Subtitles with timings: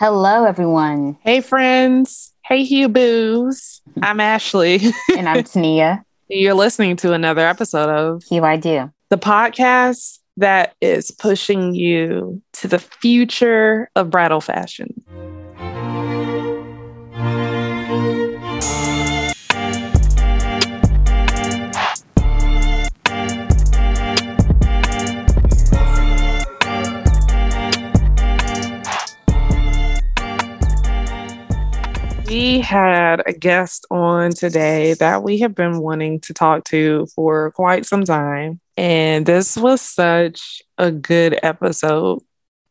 [0.00, 1.18] Hello, everyone.
[1.20, 2.32] Hey, friends.
[2.46, 3.82] Hey, Hue Boos.
[4.00, 4.80] I'm Ashley.
[5.14, 6.02] and I'm Tania.
[6.26, 12.40] You're listening to another episode of Hue I Do, the podcast that is pushing you
[12.54, 15.04] to the future of bridal fashion.
[32.60, 37.52] We had a guest on today that we have been wanting to talk to for
[37.52, 38.60] quite some time.
[38.76, 42.18] And this was such a good episode.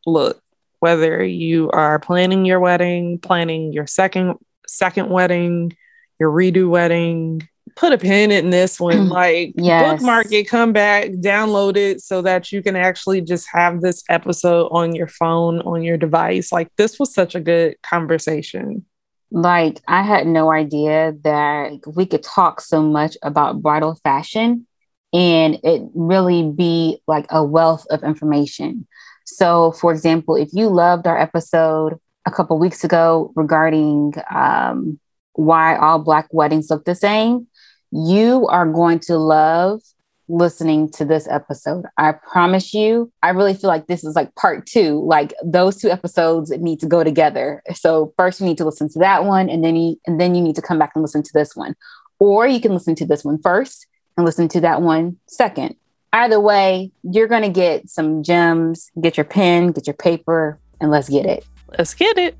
[0.06, 0.44] Look,
[0.78, 4.36] whether you are planning your wedding, planning your second
[4.68, 5.76] second wedding,
[6.20, 9.10] your redo wedding, put a pin in this one.
[9.10, 9.92] Like yes.
[9.92, 14.68] bookmark it, come back, download it so that you can actually just have this episode
[14.68, 16.52] on your phone, on your device.
[16.52, 18.86] Like this was such a good conversation.
[19.32, 24.66] Like, I had no idea that we could talk so much about bridal fashion
[25.14, 28.88] and it really be like a wealth of information.
[29.26, 35.00] So, for example, if you loved our episode a couple weeks ago regarding um,
[35.34, 37.48] why all Black weddings look the same,
[37.92, 39.82] you are going to love
[40.30, 41.86] listening to this episode.
[41.98, 45.04] I promise you, I really feel like this is like part two.
[45.04, 47.62] Like those two episodes need to go together.
[47.74, 50.42] So first you need to listen to that one and then you and then you
[50.42, 51.76] need to come back and listen to this one.
[52.20, 55.76] Or you can listen to this one first and listen to that one second.
[56.14, 58.90] Either way, you're going to get some gems.
[59.00, 61.46] Get your pen, get your paper, and let's get it.
[61.78, 62.36] Let's get it.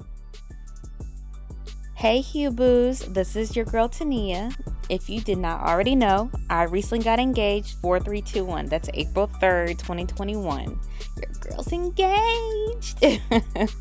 [2.00, 4.52] Hey, Hue This is your girl Tania.
[4.88, 8.68] If you did not already know, I recently got engaged 4321.
[8.68, 10.80] That's April 3rd, 2021.
[11.18, 13.04] Your girl's engaged.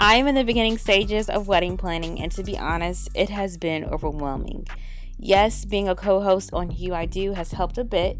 [0.00, 3.58] I am in the beginning stages of wedding planning, and to be honest, it has
[3.58, 4.66] been overwhelming.
[5.18, 8.16] Yes, being a co host on Hue I Do has helped a bit,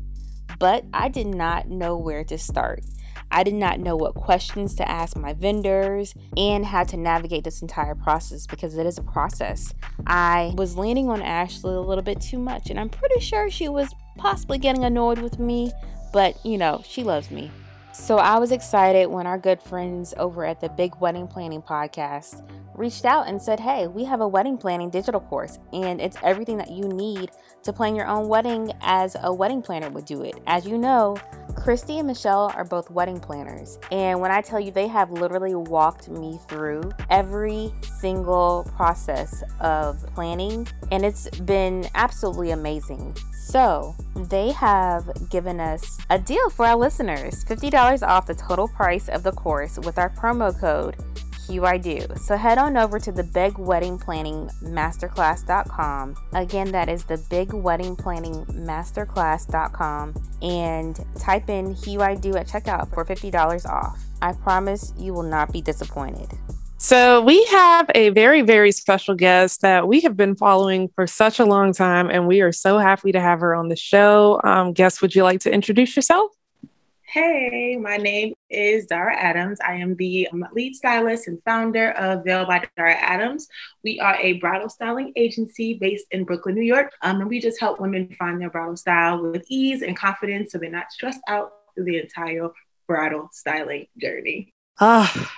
[0.58, 2.84] but I did not know where to start.
[3.30, 7.62] I did not know what questions to ask my vendors and how to navigate this
[7.62, 9.74] entire process because it is a process.
[10.06, 13.68] I was leaning on Ashley a little bit too much, and I'm pretty sure she
[13.68, 15.72] was possibly getting annoyed with me,
[16.12, 17.50] but you know, she loves me.
[17.92, 22.42] So I was excited when our good friends over at the Big Wedding Planning Podcast
[22.78, 26.56] reached out and said, Hey, we have a wedding planning digital course, and it's everything
[26.58, 27.30] that you need
[27.64, 30.36] to plan your own wedding as a wedding planner would do it.
[30.46, 31.16] As you know,
[31.56, 33.78] Christy and Michelle are both wedding planners.
[33.90, 40.00] And when I tell you, they have literally walked me through every single process of
[40.14, 43.16] planning, and it's been absolutely amazing.
[43.32, 49.08] So, they have given us a deal for our listeners $50 off the total price
[49.08, 50.96] of the course with our promo code
[51.48, 52.06] I do.
[52.16, 56.16] So head on over to the Big Wedding Planning Masterclass.com.
[56.32, 62.46] Again, that is the Big Wedding Planning Masterclass.com and type in Hue I do at
[62.46, 63.98] checkout for $50 off.
[64.20, 66.28] I promise you will not be disappointed.
[66.80, 71.40] So, we have a very, very special guest that we have been following for such
[71.40, 74.40] a long time, and we are so happy to have her on the show.
[74.44, 76.30] Um, guest, would you like to introduce yourself?
[77.10, 79.60] Hey, my name is Dara Adams.
[79.66, 83.48] I am the um, lead stylist and founder of Veil by Dara Adams.
[83.82, 86.92] We are a bridal styling agency based in Brooklyn, New York.
[87.00, 90.58] Um, and we just help women find their bridal style with ease and confidence so
[90.58, 92.50] they're not stressed out through the entire
[92.86, 94.52] bridal styling journey.
[94.78, 95.32] Ah,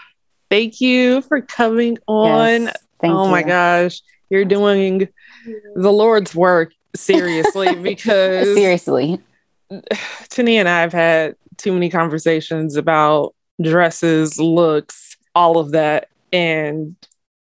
[0.50, 2.62] thank you for coming on.
[2.62, 3.30] Yes, oh you.
[3.30, 5.06] my gosh, you're doing
[5.76, 9.20] the Lord's work seriously because seriously.
[10.30, 16.08] Tania and I have had too many conversations about dresses, looks, all of that.
[16.32, 16.96] And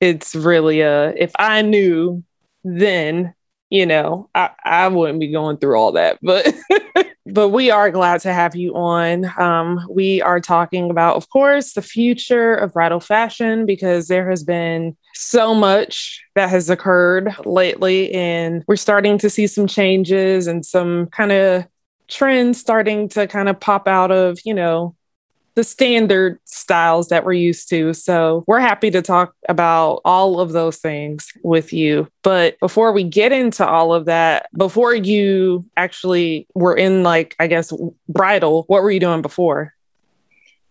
[0.00, 2.22] it's really a, if I knew
[2.64, 3.34] then,
[3.70, 6.19] you know, I, I wouldn't be going through all that.
[6.22, 6.54] But
[7.26, 9.30] but we are glad to have you on.
[9.38, 14.44] Um, we are talking about, of course, the future of bridal fashion because there has
[14.44, 20.67] been so much that has occurred lately, and we're starting to see some changes and
[20.67, 21.64] some kind of
[22.09, 24.95] trends starting to kind of pop out of, you know,
[25.55, 27.95] the standard styles that we're used to.
[27.95, 32.09] So we're happy to talk about all of those things with you.
[32.23, 37.47] But before we get into all of that, before you actually were in, like, I
[37.47, 37.73] guess,
[38.09, 39.73] bridal, what were you doing before?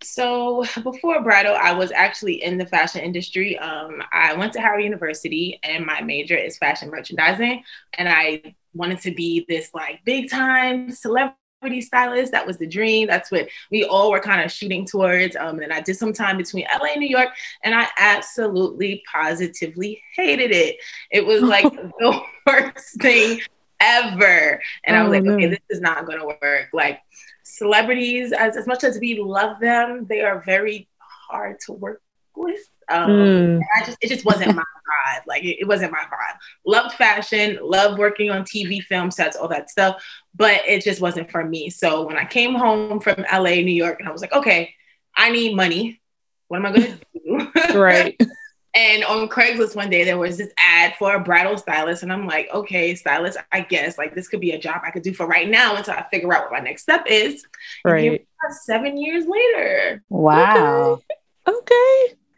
[0.04, 3.58] So before bridal, I was actually in the fashion industry.
[3.60, 7.64] Um, I went to Howard University, and my major is fashion merchandising.
[7.98, 12.32] And I wanted to be this like big time celebrity stylist.
[12.32, 13.08] That was the dream.
[13.08, 15.36] That's what we all were kind of shooting towards.
[15.36, 17.30] Um, and I did some time between LA and New York,
[17.64, 20.78] and I absolutely positively hated it.
[21.12, 23.40] It was like the worst thing
[23.80, 24.62] ever.
[24.86, 25.34] And oh, I was like, no.
[25.34, 26.70] okay, this is not going to work.
[26.74, 27.00] Like
[27.44, 30.88] celebrities, as, as much as we love them, they are very
[31.30, 32.02] hard to work
[32.36, 32.60] with.
[32.90, 33.62] Um, mm.
[33.76, 34.64] I just it just wasn't my
[35.08, 35.22] vibe.
[35.26, 36.38] Like it, it, wasn't my vibe.
[36.66, 40.04] Loved fashion, loved working on TV, film sets, all that stuff,
[40.36, 41.70] but it just wasn't for me.
[41.70, 44.74] So when I came home from LA, New York, and I was like, okay,
[45.16, 46.02] I need money.
[46.48, 47.00] What am I gonna
[47.74, 47.80] do?
[47.80, 48.20] right.
[48.76, 52.02] And on Craigslist one day, there was this ad for a bridal stylist.
[52.02, 55.04] And I'm like, okay, stylist, I guess like this could be a job I could
[55.04, 57.46] do for right now until I figure out what my next step is.
[57.86, 58.26] Right.
[58.66, 60.04] seven years later.
[60.10, 61.00] Wow.
[61.48, 61.56] Okay.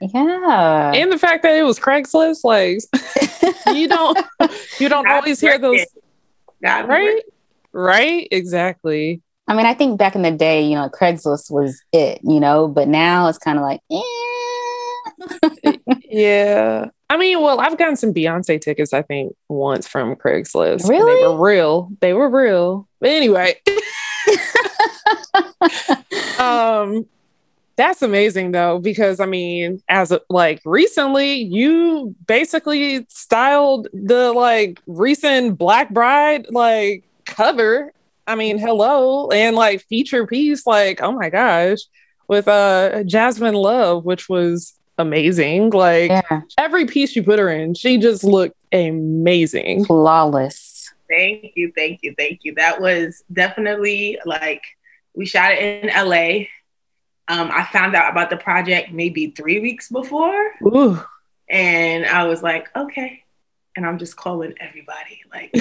[0.01, 0.11] okay.
[0.13, 0.91] Yeah.
[0.93, 2.79] And the fact that it was Craigslist, like
[3.75, 4.19] you don't
[4.79, 5.85] you don't always hear those.
[6.87, 7.21] right?
[7.71, 8.27] Right?
[8.29, 9.21] Exactly.
[9.47, 12.67] I mean, I think back in the day, you know, Craigslist was it, you know,
[12.67, 14.24] but now it's kind of like, eh
[16.15, 16.89] yeah.
[17.09, 20.87] I mean, well, I've gotten some Beyonce tickets, I think, once from Craigslist.
[20.87, 21.21] Really?
[21.21, 21.89] They were real.
[21.99, 22.87] They were real.
[22.99, 23.59] But anyway.
[26.39, 27.05] um
[27.77, 34.79] that's amazing though, because I mean, as a, like recently, you basically styled the like
[34.87, 37.91] recent Black Bride like cover.
[38.27, 41.79] I mean, hello, and like feature piece, like, oh my gosh,
[42.29, 45.69] with uh Jasmine Love, which was amazing.
[45.71, 46.41] Like yeah.
[46.57, 49.85] every piece you put her in, she just looked amazing.
[49.85, 50.93] Flawless.
[51.09, 52.55] Thank you, thank you, thank you.
[52.55, 54.63] That was definitely like
[55.15, 56.45] we shot it in LA.
[57.27, 60.51] Um, I found out about the project maybe three weeks before.
[60.63, 61.01] Ooh.
[61.49, 63.23] And I was like, okay.
[63.75, 65.21] And I'm just calling everybody.
[65.31, 65.55] Like,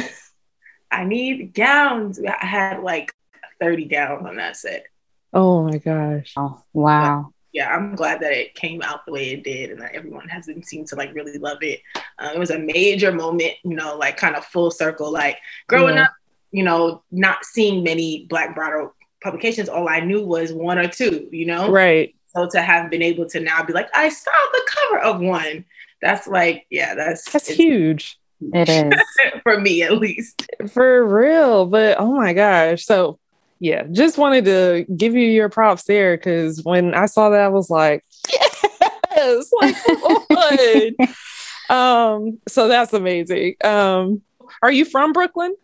[0.91, 2.21] I need gowns.
[2.21, 3.13] I had like
[3.61, 4.87] 30 gowns on that set.
[5.33, 6.33] Oh my gosh.
[6.37, 9.95] Oh, wow yeah, I'm glad that it came out the way it did and that
[9.95, 11.81] everyone has been seemed to like really love it.
[12.19, 15.13] Uh, it was a major moment, you know, like kind of full circle.
[15.13, 16.03] Like growing yeah.
[16.03, 16.11] up,
[16.51, 18.93] you know, not seeing many Black bridal
[19.23, 21.71] publications, all I knew was one or two, you know?
[21.71, 22.13] Right.
[22.35, 25.65] So to have been able to now be like, I saw the cover of one.
[26.03, 28.19] That's like, yeah, that's that's huge.
[28.53, 28.93] It is
[29.45, 30.45] for me at least.
[30.73, 31.67] For real.
[31.67, 32.85] But oh my gosh.
[32.85, 33.21] So
[33.65, 37.49] yeah, just wanted to give you your props there because when I saw that, I
[37.49, 40.95] was like, yes, like
[41.71, 43.57] um, so that's amazing.
[43.65, 44.21] Um,
[44.61, 45.57] are you from Brooklyn?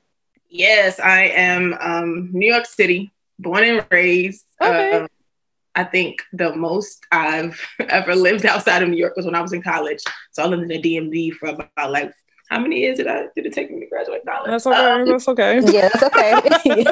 [0.49, 1.76] Yes, I am.
[1.79, 4.47] Um, New York City, born and raised.
[4.62, 5.02] Okay.
[5.02, 5.06] Uh,
[5.75, 9.52] I think the most I've ever lived outside of New York was when I was
[9.52, 10.00] in college.
[10.31, 12.14] So I lived in the DMV for about like
[12.50, 14.50] how many years did I did it take me to graduate college?
[14.50, 14.76] That's okay.
[14.76, 15.61] Um, that's okay.
[15.73, 16.85] Yeah, that's okay.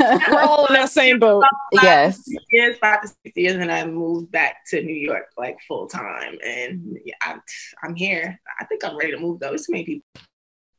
[0.30, 1.44] We're all in that same boat.
[1.72, 2.22] yes.
[2.50, 6.38] Years, five to six years, and I moved back to New York like full time,
[6.42, 7.42] and yeah, I'm,
[7.82, 8.40] I'm here.
[8.58, 9.52] I think I'm ready to move though.
[9.52, 10.06] It's many people.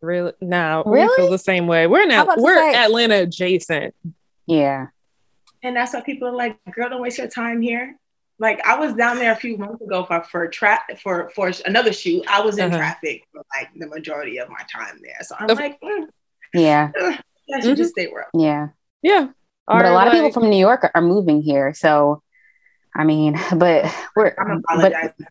[0.01, 0.33] Really?
[0.41, 1.07] No, really?
[1.07, 1.85] we feel the same way.
[1.85, 3.93] We're in we're say, Atlanta adjacent.
[4.47, 4.87] Yeah.
[5.63, 7.95] And that's why people are like, "Girl, don't waste your time here."
[8.39, 11.91] Like I was down there a few months ago for for tra- for for another
[11.91, 12.23] shoot.
[12.27, 12.77] I was in uh-huh.
[12.77, 16.07] traffic for like the majority of my time there, so I'm like, mm,
[16.53, 17.73] yeah, I should mm-hmm.
[17.75, 18.27] just stay where.
[18.33, 18.69] Yeah,
[19.01, 19.29] yeah.
[19.65, 22.21] But a lot like, of people from New York are moving here, so
[22.95, 24.35] I mean, but we're.
[24.37, 25.13] I'm apologizing.
[25.17, 25.29] But,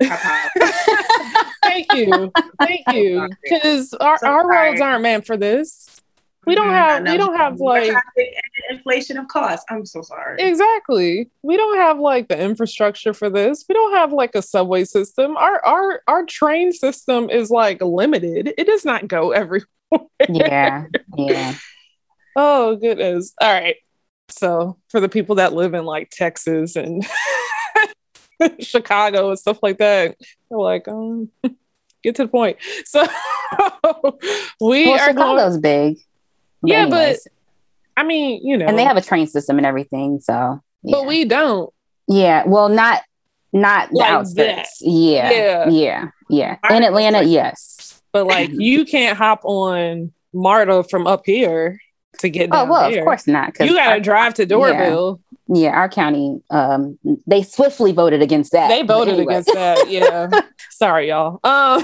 [1.62, 5.97] Thank you, thank you, because our, our roads aren't meant for this.
[6.46, 7.04] We don't mm-hmm.
[7.04, 7.94] have we don't have like
[8.70, 9.64] inflation of costs.
[9.68, 10.40] I'm so sorry.
[10.40, 11.30] Exactly.
[11.42, 13.64] We don't have like the infrastructure for this.
[13.68, 15.36] We don't have like a subway system.
[15.36, 18.54] Our our our train system is like limited.
[18.56, 19.66] It does not go everywhere.
[20.28, 20.86] Yeah.
[21.16, 21.54] Yeah.
[22.36, 23.34] oh goodness.
[23.40, 23.76] All right.
[24.30, 27.06] So for the people that live in like Texas and
[28.60, 30.16] Chicago and stuff like that,
[30.48, 31.30] they're like, um,
[32.02, 32.58] get to the point.
[32.84, 33.06] So
[34.60, 35.98] we well, are Chicago's going- big.
[36.62, 37.24] But yeah, anyways.
[37.24, 37.32] but
[37.98, 40.20] I mean, you know, and they have a train system and everything.
[40.20, 40.92] So, yeah.
[40.92, 41.72] but we don't.
[42.06, 43.02] Yeah, well, not
[43.52, 44.80] not the outskirts.
[44.80, 46.56] Yeah, yeah, yeah, yeah.
[46.70, 51.80] In Atlanta, yes, but like you can't hop on MARTA from up here
[52.18, 52.50] to get.
[52.52, 53.58] oh well, of course not.
[53.60, 55.20] You got to drive to Doraville.
[55.48, 55.70] Yeah.
[55.70, 55.76] yeah.
[55.76, 58.68] our county, um, they swiftly voted against that.
[58.68, 59.34] They voted anyway.
[59.34, 59.78] against that.
[59.90, 60.28] Yeah,
[60.70, 61.40] sorry, y'all.
[61.44, 61.82] Um,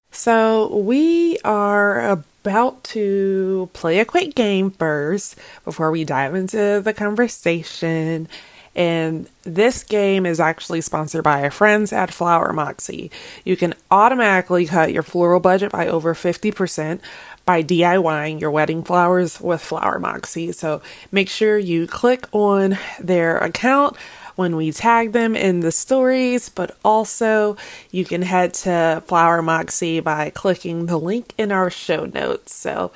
[0.10, 6.94] so we are about to play a quick game first before we dive into the
[6.94, 8.26] conversation.
[8.74, 13.10] And this game is actually sponsored by our friends at Flower Moxie.
[13.44, 17.00] You can automatically cut your floral budget by over 50%
[17.44, 20.52] by DIYing your wedding flowers with Flower Moxie.
[20.52, 23.96] So make sure you click on their account
[24.38, 27.56] when we tag them in the stories, but also
[27.90, 32.54] you can head to Flower Moxie by clicking the link in our show notes.
[32.54, 32.92] So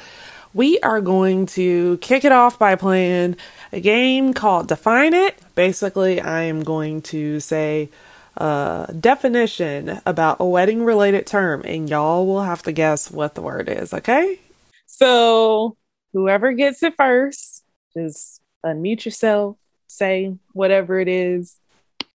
[0.54, 3.34] we are going to kick it off by playing
[3.72, 5.36] a game called Define It.
[5.56, 7.90] Basically, I am going to say
[8.36, 13.42] a definition about a wedding related term, and y'all will have to guess what the
[13.42, 14.38] word is, okay?
[14.86, 15.76] So,
[16.12, 17.64] whoever gets it first,
[17.96, 19.56] just unmute yourself
[19.92, 21.56] say whatever it is.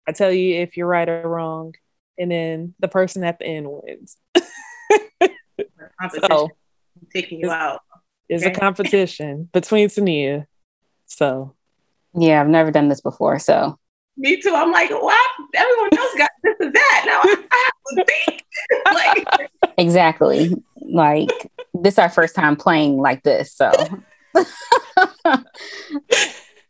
[0.07, 1.75] I tell you if you're right or wrong,
[2.17, 4.17] and then the person at the end wins.
[6.27, 6.49] so,
[7.13, 7.81] taking you out.
[8.29, 8.53] It's okay.
[8.53, 10.47] a competition between Tania.
[11.05, 11.53] So,
[12.13, 13.39] yeah, I've never done this before.
[13.39, 13.77] So,
[14.17, 14.53] me too.
[14.55, 15.31] I'm like, what?
[15.53, 17.03] Everyone else got this and that.
[17.05, 18.45] Now I have to think.
[18.93, 20.55] like, exactly.
[20.81, 23.53] Like, this is our first time playing like this.
[23.53, 23.71] So,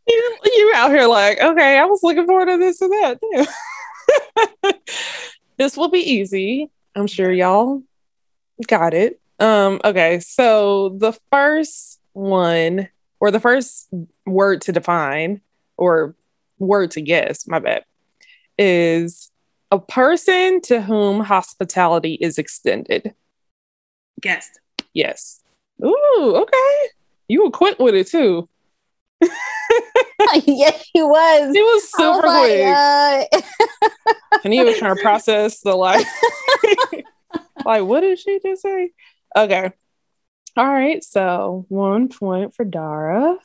[0.06, 4.78] you you out here like, okay, I was looking forward to this and that.
[5.56, 6.70] this will be easy.
[6.94, 7.82] I'm sure y'all
[8.66, 9.20] got it.
[9.38, 12.88] Um, okay, so the first one
[13.20, 13.88] or the first
[14.24, 15.40] word to define
[15.76, 16.14] or
[16.58, 17.84] word to guess, my bad,
[18.58, 19.30] is
[19.70, 23.14] a person to whom hospitality is extended.
[24.20, 24.60] Guest.
[24.94, 25.42] Yes.
[25.84, 26.88] Ooh, okay.
[27.28, 28.48] You were quick with it too.
[30.46, 31.54] yes, he was.
[31.54, 33.44] He was super oh quick.
[34.44, 36.06] and he was trying to process the like,
[37.64, 38.90] like, what did she just say?
[39.36, 39.70] Okay.
[40.56, 41.04] All right.
[41.04, 43.36] So one point for Dara.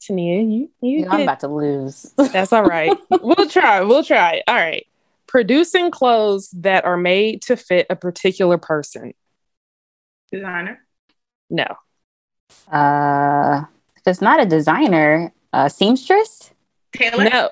[0.00, 1.08] Tania, you you.
[1.08, 2.12] I'm about to lose.
[2.16, 2.96] That's all right.
[3.10, 3.80] we'll try.
[3.82, 4.42] We'll try.
[4.46, 4.86] All right.
[5.26, 9.14] Producing clothes that are made to fit a particular person.
[10.30, 10.80] Designer.
[11.50, 11.66] No.
[12.70, 13.64] Uh
[13.96, 16.50] if it's not a designer, a seamstress?
[16.92, 17.24] Tailor?
[17.24, 17.50] No,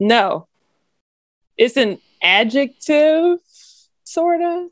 [0.00, 0.46] no.
[1.56, 3.38] It's an adjective,
[4.04, 4.70] sort of.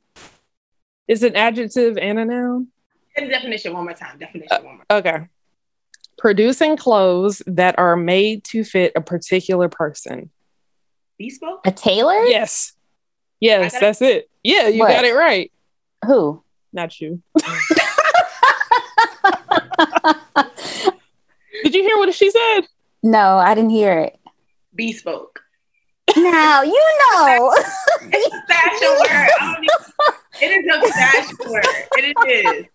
[1.07, 2.69] It's an adjective and a noun?
[3.17, 4.19] definition one more time.
[4.19, 4.85] Definition uh, one more.
[4.89, 4.99] Time.
[4.99, 5.29] Okay.
[6.17, 10.31] Producing clothes that are made to fit a particular person.
[11.19, 11.67] Bespoke?
[11.67, 12.25] A tailor?
[12.25, 12.73] Yes.
[13.41, 14.31] Yes, that's it.
[14.43, 14.89] Yeah, you what?
[14.89, 15.53] got it right.
[16.07, 16.43] Who?
[16.73, 17.23] Not you.
[21.63, 22.61] Did you hear what she said?
[23.03, 24.19] No, I didn't hear it.
[24.75, 25.41] Bespoke.
[26.17, 27.55] Now you know.
[28.03, 29.69] it's a fashion word.
[30.41, 31.65] it is a fashion word.
[31.97, 32.67] It is.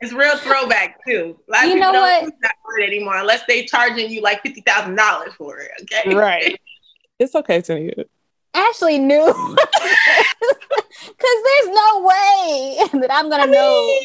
[0.00, 1.38] It's real throwback too.
[1.48, 2.24] A lot you know what?
[2.42, 5.70] Not word anymore unless they charging you like fifty thousand dollars for it.
[5.82, 6.14] Okay.
[6.14, 6.60] Right.
[7.18, 8.04] It's okay to you.
[8.52, 13.98] Ashley knew because there's no way that I'm gonna I know.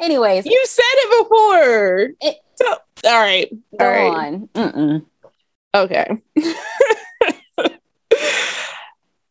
[0.00, 2.08] Anyways, you said it before.
[2.20, 3.50] It, so, all right.
[3.78, 4.26] Go all right.
[4.26, 4.48] on.
[4.54, 5.06] Mm-mm.
[5.74, 6.22] Okay.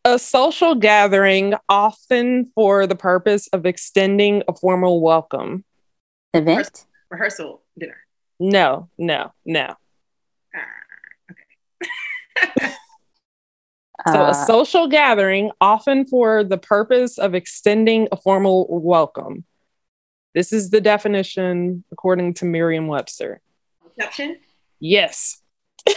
[0.06, 5.64] a social gathering, often for the purpose of extending a formal welcome.
[6.34, 6.86] Event?
[7.10, 7.98] Rehearsal dinner.
[8.40, 9.76] No, no, no.
[14.06, 14.12] Uh, okay.
[14.12, 19.46] so, uh, a social gathering, often for the purpose of extending a formal welcome.
[20.34, 23.40] This is the definition according to Merriam Webster.
[23.98, 24.38] Reception?
[24.80, 25.42] Yes.
[25.88, 25.94] yeah,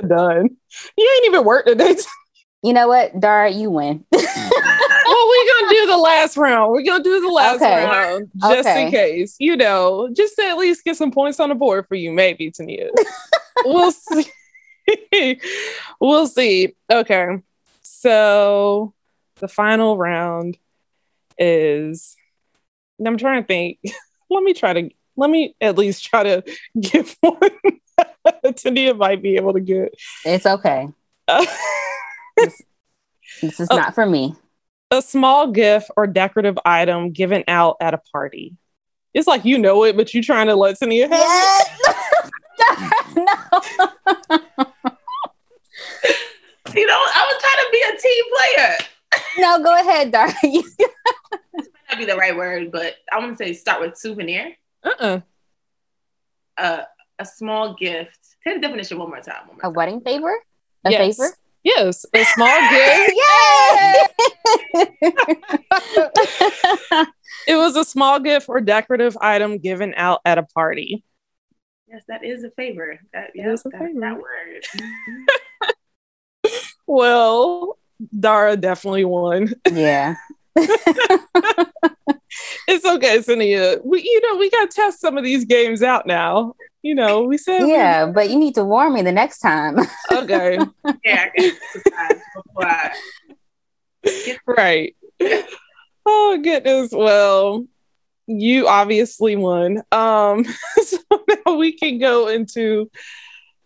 [0.08, 0.48] done.
[0.96, 1.96] You ain't even worked today.
[2.62, 4.04] You know what, Dara, you win.
[4.12, 6.72] well, we're gonna do the last round.
[6.72, 7.84] We're gonna do the last okay.
[7.84, 8.86] round just okay.
[8.86, 9.36] in case.
[9.38, 12.50] You know, just to at least get some points on the board for you, maybe
[12.50, 12.90] Tania.
[13.64, 15.40] we'll see.
[16.00, 16.74] we'll see.
[16.90, 17.42] Okay,
[17.82, 18.94] so
[19.36, 20.56] the final round
[21.38, 22.16] is.
[23.04, 23.80] I'm trying to think.
[24.30, 26.44] let me try to let me at least try to
[26.80, 27.50] give one
[28.56, 29.94] Tania might be able to get.
[30.24, 30.88] It's okay.
[31.28, 31.46] Uh,
[32.36, 32.62] this,
[33.40, 34.34] this, is not for me.
[34.90, 38.56] A small gift or decorative item given out at a party.
[39.12, 41.70] It's like you know it, but you're trying to let Tania have yes.
[41.80, 41.96] it.
[43.16, 43.24] no.
[46.74, 48.76] you know, I was trying to be a team player.
[49.38, 50.34] no, go ahead, darling.
[50.42, 50.76] this
[51.54, 54.56] might not be the right word, but I want to say start with souvenir.
[54.84, 55.20] Uh-uh.
[56.56, 56.82] Uh,
[57.18, 58.18] a small gift.
[58.44, 59.46] Say the definition one more time.
[59.48, 59.72] One more a time.
[59.74, 60.34] wedding favor?
[60.84, 61.16] A yes.
[61.16, 61.30] favor?
[61.62, 63.12] Yes, a small gift.
[67.48, 71.04] it was a small gift or decorative item given out at a party.
[71.88, 72.98] Yes, that is a favor.
[73.12, 74.00] That, That yes, is a that, favor.
[74.00, 74.64] that word.
[76.86, 77.78] Well,
[78.20, 79.54] Dara definitely won.
[79.72, 80.16] Yeah.
[82.66, 83.80] It's okay, Sania.
[83.84, 86.54] We, you know, we got to test some of these games out now.
[86.82, 89.78] You know, we said, we- yeah, but you need to warn me the next time.
[90.12, 90.58] okay,
[91.04, 92.92] yeah, I can exercise before I
[94.46, 94.96] right.
[96.06, 96.90] Oh goodness.
[96.92, 97.66] Well,
[98.26, 99.82] you obviously won.
[99.92, 100.44] Um,
[100.82, 100.98] so
[101.46, 102.90] now we can go into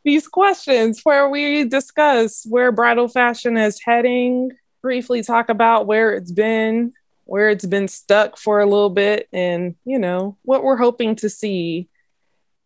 [0.04, 4.50] these questions where we discuss where bridal fashion is heading,
[4.80, 6.92] briefly talk about where it's been,
[7.28, 11.28] where it's been stuck for a little bit, and you know what we're hoping to
[11.28, 11.86] see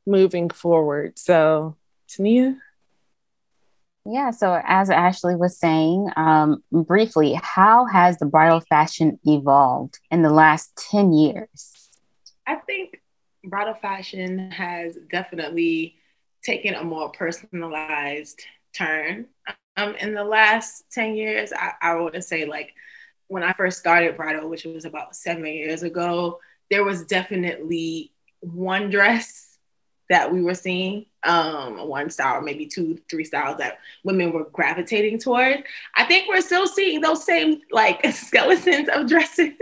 [0.07, 1.19] moving forward.
[1.19, 1.77] So,
[2.09, 2.57] Tania,
[4.07, 10.23] Yeah, so as Ashley was saying, um, briefly, how has the bridal fashion evolved in
[10.23, 11.91] the last 10 years?
[12.47, 13.03] I think
[13.45, 15.97] bridal fashion has definitely
[16.45, 18.41] taken a more personalized
[18.77, 19.27] turn.
[19.77, 22.75] Um, in the last 10 years, I, I want to say, like,
[23.29, 28.91] when I first started bridal, which was about seven years ago, there was definitely one
[28.91, 29.59] dress
[30.09, 35.19] that we were seeing, um, one style, maybe two, three styles that women were gravitating
[35.19, 35.65] toward.
[35.95, 39.53] I think we're still seeing those same like skeletons of dresses,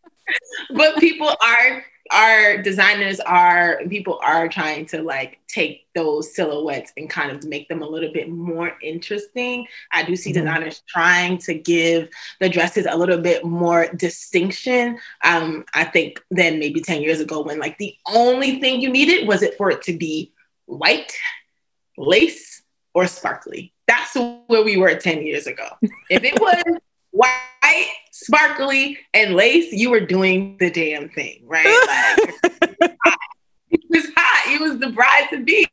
[0.70, 7.08] but people are our designers are people are trying to like take those silhouettes and
[7.10, 9.66] kind of make them a little bit more interesting.
[9.92, 10.34] I do see Mhm.
[10.34, 12.08] designers trying to give
[12.40, 14.98] the dresses a little bit more distinction.
[15.24, 19.26] Um, I think than maybe 10 years ago when like the only thing you needed
[19.26, 20.32] was it for it to be
[20.66, 21.12] white,
[21.96, 22.62] lace,
[22.94, 23.72] or sparkly.
[23.88, 25.66] That's where we were 10 years ago.
[26.10, 26.62] If it was
[27.12, 31.66] white, sparkly, and lace, you were doing the damn thing, right?
[32.60, 33.18] Like,
[33.70, 34.52] it was hot.
[34.52, 35.66] It was the bride to be.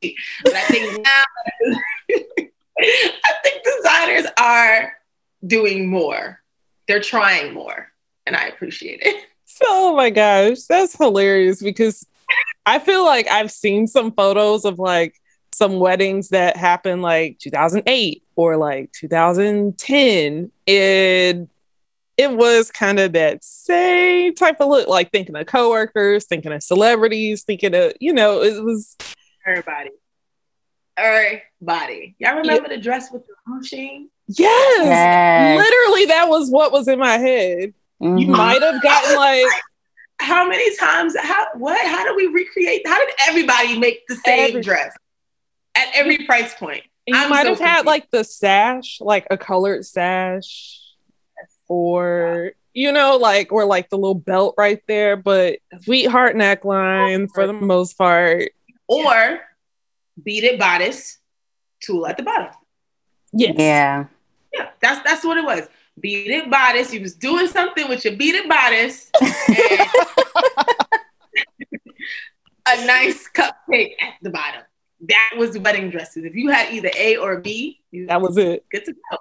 [0.44, 1.24] But I think now,
[2.80, 4.94] I think designers are
[5.46, 6.40] doing more.
[6.88, 7.92] They're trying more,
[8.26, 9.26] and I appreciate it.
[9.46, 12.06] So, oh my gosh, that's hilarious because
[12.66, 15.16] I feel like I've seen some photos of like
[15.60, 20.52] some weddings that happened like 2008 or like 2010.
[20.68, 21.50] And
[22.18, 26.64] it was kind of that same type of look, like thinking of coworkers, thinking of
[26.64, 28.96] celebrities, thinking of, you know, it was,
[29.46, 29.90] Everybody.
[30.98, 32.16] Everybody.
[32.20, 34.10] Y'all remember the dress with the ruching?
[34.28, 35.58] yes, Yes.
[35.58, 37.74] literally, that was what was in my head.
[38.00, 38.28] You Mhm.
[38.30, 39.46] might have gotten like,
[40.22, 41.16] How many times?
[41.18, 41.80] How what?
[41.88, 42.86] How do we recreate?
[42.86, 44.94] How did everybody make the same Every- dress
[45.76, 46.84] at every price point?
[47.10, 50.80] you I'm might so have had like the sash, like a colored sash,
[51.68, 57.48] or you know, like or like the little belt right there, but sweetheart neckline for
[57.48, 58.52] the most part.
[58.88, 59.42] Or
[60.24, 61.18] beaded bodice,
[61.84, 62.54] tulle at the bottom.
[63.34, 63.56] Yes.
[63.58, 64.06] Yeah.
[64.54, 65.68] Yeah, that's that's what it was.
[66.00, 66.94] Beaded bodice.
[66.94, 69.90] You was doing something with your beaded bodice and
[72.68, 74.62] a nice cupcake at the bottom.
[75.08, 76.26] That was the wedding dresses.
[76.26, 78.66] If you had either A or B, you That was it.
[78.70, 79.18] good to go.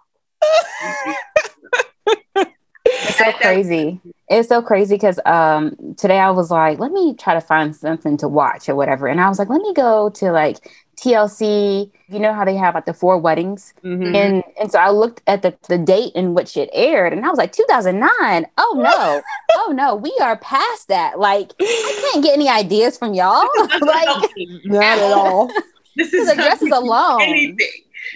[2.84, 4.00] It's so crazy.
[4.28, 8.16] It's so crazy because um today I was like, let me try to find something
[8.18, 9.06] to watch or whatever.
[9.06, 11.90] And I was like, let me go to like TLC.
[12.08, 13.72] You know how they have like the four weddings?
[13.84, 14.14] Mhm.
[14.14, 17.28] And and so I looked at the, the date in which it aired and I
[17.28, 18.46] was like, 2009.
[18.58, 19.22] Oh no.
[19.56, 21.18] oh no, we are past that.
[21.18, 23.46] Like I can't get any ideas from y'all.
[23.80, 24.30] like
[24.64, 25.50] Not at all.
[25.96, 27.22] this is the dresses alone.
[27.22, 27.66] anything.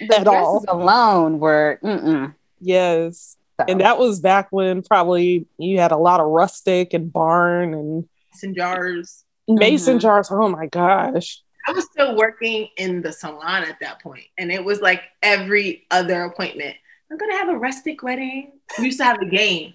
[0.07, 0.59] the At all.
[0.61, 2.33] dresses alone were mm-mm.
[2.59, 3.37] Yes.
[3.59, 7.73] So, And that was back when probably you had a lot of rustic and barn
[7.73, 9.23] and Mason jars.
[9.47, 10.01] mason Mhm.
[10.01, 10.29] jars.
[10.31, 11.41] Oh my gosh.
[11.65, 15.85] I was still working in the salon at that point, and it was like every
[15.91, 16.75] other appointment.
[17.11, 18.53] I'm gonna have a rustic wedding.
[18.79, 19.73] We used to have a game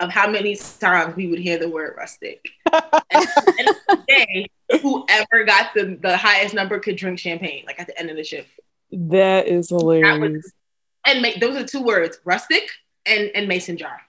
[0.00, 2.44] of how many times we would hear the word rustic.
[2.72, 4.46] And at the end of the day,
[4.80, 8.24] whoever got the, the highest number could drink champagne, like at the end of the
[8.24, 8.48] shift.
[8.90, 10.52] That is hilarious.
[11.06, 12.68] And make those are two words: rustic
[13.06, 14.00] and and mason jar.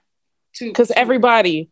[0.53, 1.69] Two because everybody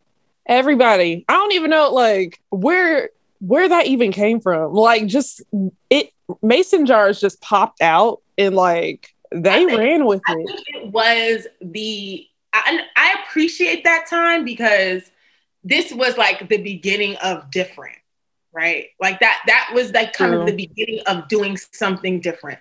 [0.47, 3.11] everybody i don't even know like where
[3.41, 5.41] where that even came from like just
[5.89, 10.87] it mason jars just popped out and like they think- ran with I it it
[10.91, 15.03] was the I, I appreciate that time because
[15.63, 17.97] this was like the beginning of different,
[18.51, 18.87] right?
[18.99, 20.41] Like that that was like kind True.
[20.41, 22.59] of the beginning of doing something different.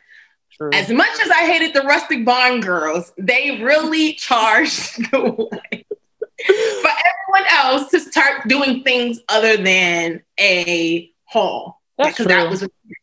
[0.52, 0.70] True.
[0.72, 5.84] As much as I hated the rustic barn girls, they really charged the way
[6.82, 11.82] for everyone else to start doing things other than a hall.
[11.98, 12.94] Because that was what you.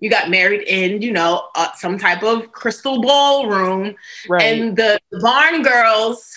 [0.00, 3.94] You got married in, you know, uh, some type of crystal ballroom.
[4.28, 4.42] Right.
[4.42, 6.30] And the barn girls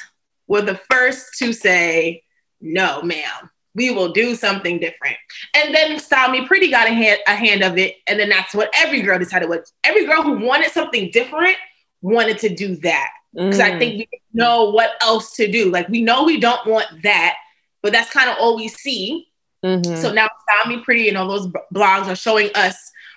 [0.47, 2.23] were the first to say,
[2.61, 5.17] no, ma'am, we will do something different.
[5.53, 7.95] And then Style Me Pretty got a hand, a hand of it.
[8.07, 11.57] And then that's what every girl decided was every girl who wanted something different
[12.01, 13.11] wanted to do that.
[13.33, 13.79] Because I Mm.
[13.79, 15.69] think we know what else to do.
[15.69, 17.35] Like we know we don't want that,
[17.83, 19.27] but that's kind of all we see.
[19.63, 19.97] Mhm.
[19.97, 22.75] So now Style Me Pretty and all those b- blogs are showing us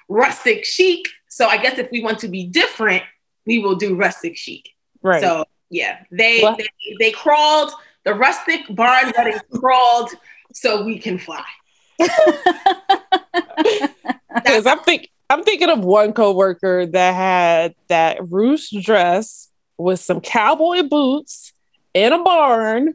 [0.09, 1.07] rustic chic.
[1.29, 3.03] So I guess if we want to be different,
[3.47, 4.69] we will do rustic chic.
[5.03, 5.21] right.
[5.23, 6.69] So yeah, they, they
[6.99, 7.73] they crawled.
[8.05, 10.11] The rustic barn wedding crawled
[10.53, 11.45] so we can fly.
[14.35, 19.49] Because I'm think I'm thinking of one coworker that had that roost dress
[19.81, 21.53] with some cowboy boots
[21.95, 22.95] in a barn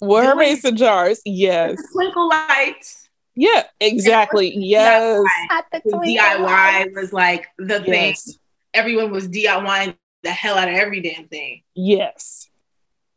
[0.00, 1.20] with her mason jars.
[1.24, 1.76] Yes.
[1.92, 3.08] Twinkle lights.
[3.34, 4.52] Yeah, exactly.
[4.56, 5.22] Yes.
[5.50, 8.10] At the The Twinkle DIY was like the thing.
[8.10, 8.38] Yes.
[8.74, 11.62] Everyone was DIYing the hell out of every damn thing.
[11.74, 12.48] Yes.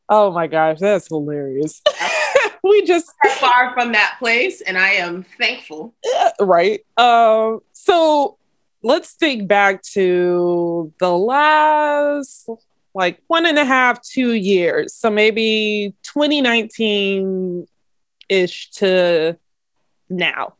[0.09, 1.81] Oh my gosh, that's hilarious.
[2.63, 5.95] we just Far from that place, and I am thankful.
[6.39, 6.81] right.
[6.97, 8.37] Um, so
[8.83, 12.49] let's think back to the last
[12.93, 14.93] like one and a half, two years.
[14.93, 17.67] So maybe 2019
[18.29, 19.37] ish to
[20.09, 20.55] now.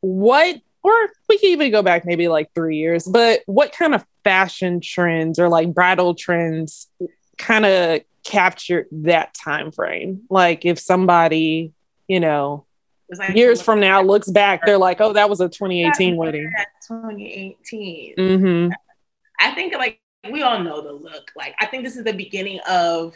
[0.00, 0.92] What, or
[1.28, 5.38] we can even go back maybe like three years, but what kind of fashion trends
[5.38, 6.88] or like bridal trends
[7.38, 10.22] kind of captured that time frame?
[10.30, 11.72] Like if somebody,
[12.08, 12.66] you know,
[13.18, 16.52] like years from now looks back, they're like, oh, that was a 2018 wedding.
[16.88, 18.14] 2018.
[18.16, 18.68] hmm
[19.38, 21.30] I think like we all know the look.
[21.36, 23.14] Like I think this is the beginning of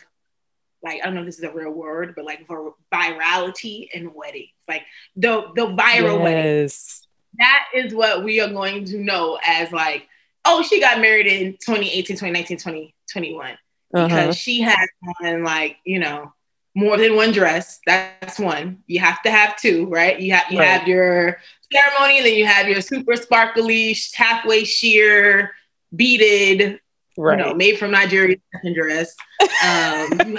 [0.83, 4.13] like I don't know if this is a real word, but like vir- virality in
[4.15, 4.51] weddings.
[4.69, 4.83] Like
[5.17, 6.45] the the viral wedding.
[6.63, 7.07] Yes.
[7.39, 10.09] That is what we are going to know as like,
[10.45, 13.57] oh, she got married in 2018, 2019, 2021.
[13.93, 14.33] Because Uh-huh.
[14.33, 14.89] she has
[15.25, 16.33] on like, you know,
[16.75, 17.81] more than one dress.
[17.87, 18.83] That's one.
[18.87, 20.19] You have to have two, right?
[20.19, 20.67] You have you Right.
[20.69, 21.41] have your
[21.73, 25.53] ceremony, and then you have your super sparkly, halfway sheer,
[25.95, 26.81] beaded,
[27.21, 27.39] Right.
[27.39, 28.37] you know, made from Nigeria
[28.75, 29.15] dress.
[29.63, 30.39] Um,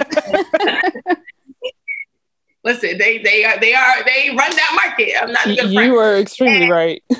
[2.64, 5.14] listen, they they are they are they run that market.
[5.20, 5.92] I'm not you front.
[5.92, 7.02] were extremely right.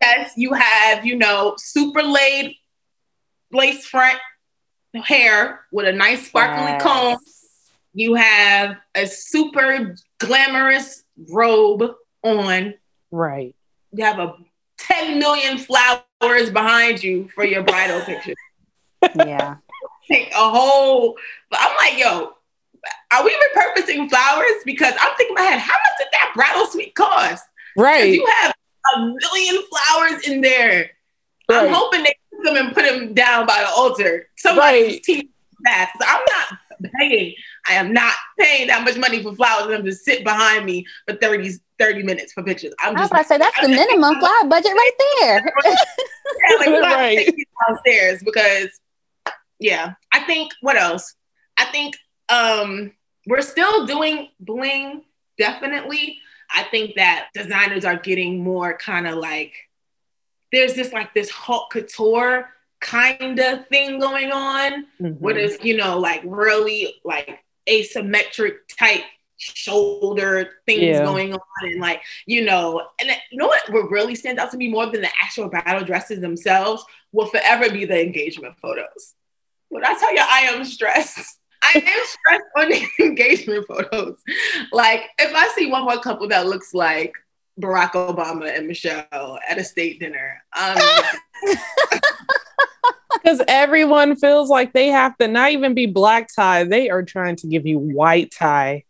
[0.00, 2.54] Yes, you have you know super laid
[3.52, 4.16] lace front
[4.94, 6.82] hair with a nice sparkly Yes.
[6.82, 7.18] comb.
[7.94, 12.74] You have a super glamorous robe on.
[13.10, 13.56] Right.
[13.92, 14.34] You have a
[14.78, 18.34] 10 million flowers behind you for your bridal picture.
[19.14, 19.56] Yeah.
[20.10, 21.16] Take a whole.
[21.52, 22.32] I'm like, yo,
[23.12, 24.52] are we repurposing flowers?
[24.64, 27.44] Because I'm thinking in my head, how much did that bridal suite cost?
[27.76, 28.14] Right.
[28.14, 28.54] You have
[28.96, 30.90] a million flowers in there.
[31.50, 34.28] I'm hoping they put them and put them down by the altar.
[34.36, 35.02] Somebody's Right.
[35.02, 35.28] team
[35.64, 35.92] that.
[36.00, 37.34] I'm not paying.
[37.68, 40.86] I am not paying that much money for flowers and them to sit behind me
[41.06, 42.72] for 30, 30 minutes for pictures.
[42.80, 45.52] I'm I was just about to say that's the minimum flower budget right there.
[45.64, 47.34] Yeah, like, Right.
[47.68, 48.68] downstairs because
[49.60, 51.14] yeah i think what else
[51.58, 51.96] i think
[52.28, 52.92] um
[53.26, 55.02] we're still doing bling
[55.38, 56.18] definitely
[56.54, 59.52] i think that designers are getting more kind of like
[60.52, 62.48] there's this like this haute couture
[62.80, 65.18] kind of thing going on Mhm.
[65.20, 69.02] where there's you know like really like asymmetric type
[69.36, 71.04] shoulder things Yeah.
[71.04, 74.56] going on and like you know and you know what what really stands out to
[74.56, 79.14] me more than the actual battle dresses themselves will forever be the engagement photos
[79.68, 84.18] when i tell you i am stressed i am stressed on the engagement photos
[84.72, 87.12] like if i see one more couple that looks like
[87.60, 90.78] barack obama and michelle at a state dinner um
[93.14, 96.64] Because everyone feels like they have to not even be black tie.
[96.64, 98.84] They are trying to give you white tie.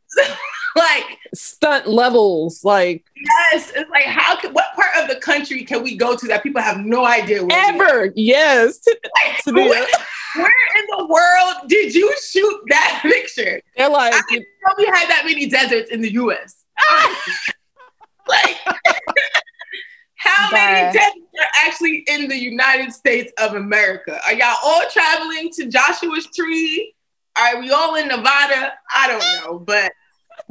[0.76, 2.64] like Stunt levels.
[2.64, 6.26] Like Yes, it's like how can what part of the country can we go to
[6.28, 8.12] that people have no idea where ever.
[8.14, 8.80] Yes.
[8.86, 9.90] Like,
[10.36, 10.46] where,
[10.78, 13.60] in the world did you shoot that picture?
[13.76, 16.64] They're like, I didn't know we had that many deserts in the U.S.
[18.28, 18.56] like,
[20.16, 24.20] how many deserts are actually in the United States of America?
[24.26, 26.94] Are y'all all traveling to Joshua's Tree?
[27.36, 28.72] Are we all in Nevada?
[28.94, 29.92] I don't know, but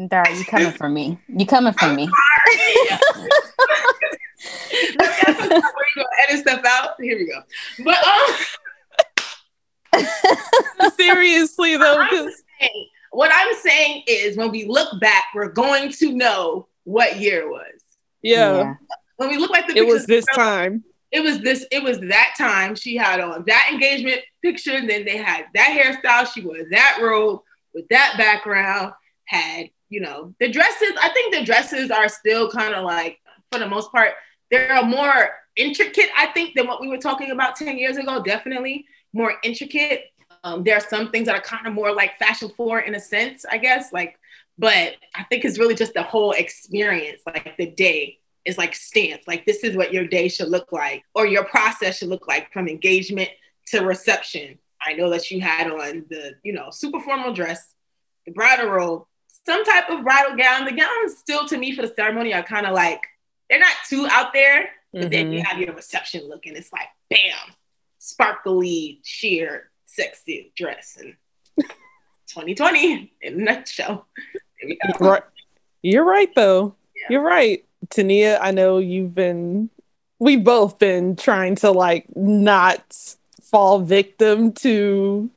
[0.07, 1.17] Dara, you coming for me.
[1.27, 2.09] You coming for me.
[2.87, 2.99] yeah.
[4.99, 6.91] Let's get to the where you gonna edit stuff out.
[7.01, 7.41] Here we go.
[7.83, 8.35] But um,
[10.97, 16.13] seriously though, 'cause- saying- what I'm saying is when we look back, we're going to
[16.13, 17.81] know what year it was.
[18.21, 18.75] yeah,
[19.15, 20.83] When we look at the it was this time.
[21.11, 25.05] it was this, it was that time she had on that engagement picture, and then
[25.05, 27.41] they had that hairstyle, she wore that robe
[27.73, 28.93] with that background,
[29.25, 30.91] had, you know, the dresses.
[31.01, 33.19] I think the dresses are still kind of like,
[33.51, 34.11] for the most part,
[34.51, 38.85] they're more intricate, I think, than what we were talking about 10 years ago, definitely
[39.13, 40.05] more intricate.
[40.43, 42.99] Um, there are some things that are kind of more like fashion forward in a
[42.99, 43.91] sense, I guess.
[43.91, 44.19] Like,
[44.57, 49.27] but I think it's really just the whole experience, like the day is like stamped.
[49.27, 52.51] Like this is what your day should look like, or your process should look like
[52.51, 53.29] from engagement
[53.67, 54.57] to reception.
[54.81, 57.73] I know that you had on the, you know, super formal dress,
[58.25, 59.03] the bridal robe,
[59.45, 60.65] some type of bridal gown.
[60.65, 63.01] The gowns still to me for the ceremony are kind of like
[63.49, 65.09] they're not too out there, but mm-hmm.
[65.09, 65.47] then you mm-hmm.
[65.47, 67.53] have your reception look and it's like bam,
[68.07, 70.97] sparkly, sheer, sexy dress.
[70.99, 71.15] And
[72.27, 74.07] 2020 in a nutshell.
[74.99, 75.23] Right.
[75.81, 76.75] You're right though.
[76.95, 77.07] Yeah.
[77.11, 77.63] You're right.
[77.89, 79.69] Tania, I know you've been
[80.19, 82.97] we've both been trying to like not
[83.41, 85.29] fall victim to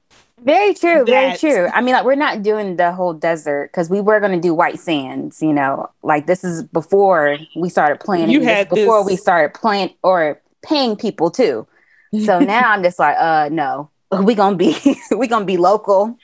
[0.42, 1.68] very true, very true.
[1.74, 4.54] I mean, like we're not doing the whole desert because we were going to do
[4.54, 5.42] white sands.
[5.42, 8.30] You know, like this is before we started planning.
[8.30, 9.06] You had before this...
[9.06, 11.66] we started playing or paying people too.
[12.12, 13.90] So now I'm just like, uh, no,
[14.23, 14.77] we gonna be
[15.16, 16.18] we gonna be local.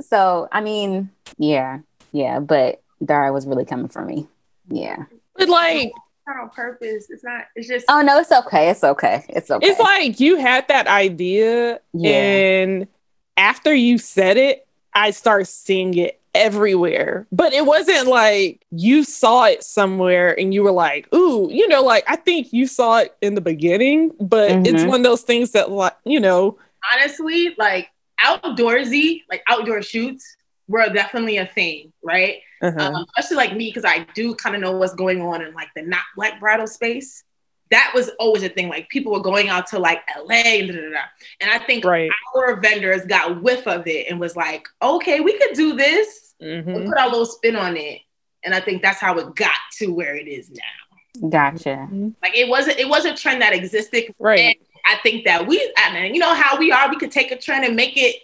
[0.00, 1.80] so I mean, yeah,
[2.12, 4.26] yeah, but Dara was really coming for me.
[4.68, 5.04] Yeah,
[5.36, 5.92] but like
[6.38, 7.06] on purpose.
[7.10, 7.46] It's not.
[7.54, 7.86] It's just.
[7.88, 8.70] Oh no, it's okay.
[8.70, 9.24] It's okay.
[9.28, 9.66] It's okay.
[9.66, 12.10] It's like you had that idea, yeah.
[12.10, 12.88] and
[13.36, 17.26] after you said it, I start seeing it everywhere.
[17.32, 21.82] But it wasn't like you saw it somewhere and you were like, "Ooh," you know.
[21.82, 24.66] Like I think you saw it in the beginning, but mm-hmm.
[24.66, 26.58] it's one of those things that, like, you know.
[26.94, 27.90] Honestly, like
[28.24, 30.36] outdoorsy, like outdoor shoots
[30.68, 32.38] were definitely a thing, right?
[32.62, 32.78] Uh-huh.
[32.78, 35.68] Um, especially like me, because I do kind of know what's going on in like
[35.74, 37.24] the not black bridal space.
[37.70, 38.68] That was always a thing.
[38.68, 40.98] Like people were going out to like LA, and, da, da, da.
[41.40, 42.10] and I think right.
[42.34, 46.68] our vendors got whiff of it and was like, okay, we could do this mm-hmm.
[46.68, 48.00] and put our little spin on it.
[48.44, 51.28] And I think that's how it got to where it is now.
[51.28, 51.70] Gotcha.
[51.70, 52.08] Mm-hmm.
[52.22, 54.14] Like it wasn't it was a trend that existed.
[54.18, 54.40] Right.
[54.40, 54.54] And
[54.86, 57.64] I think that we, and you know how we are, we could take a trend
[57.64, 58.16] and make it,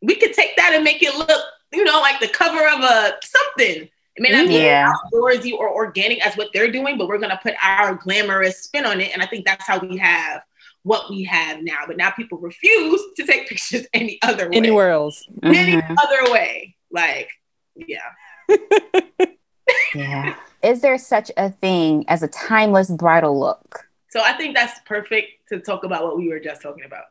[0.00, 1.30] we could take that and make it look
[1.72, 3.88] you know, like the cover of a something.
[4.16, 4.92] It may not yeah.
[5.10, 8.84] be outdoorsy or organic as what they're doing, but we're gonna put our glamorous spin
[8.84, 9.10] on it.
[9.12, 10.42] And I think that's how we have
[10.82, 11.80] what we have now.
[11.86, 14.56] But now people refuse to take pictures any other way.
[14.56, 15.24] Anywhere else.
[15.42, 15.94] Any mm-hmm.
[16.02, 16.76] other way.
[16.90, 17.30] Like,
[17.74, 18.46] yeah.
[19.94, 20.34] yeah.
[20.62, 23.86] Is there such a thing as a timeless bridal look?
[24.10, 27.04] So I think that's perfect to talk about what we were just talking about.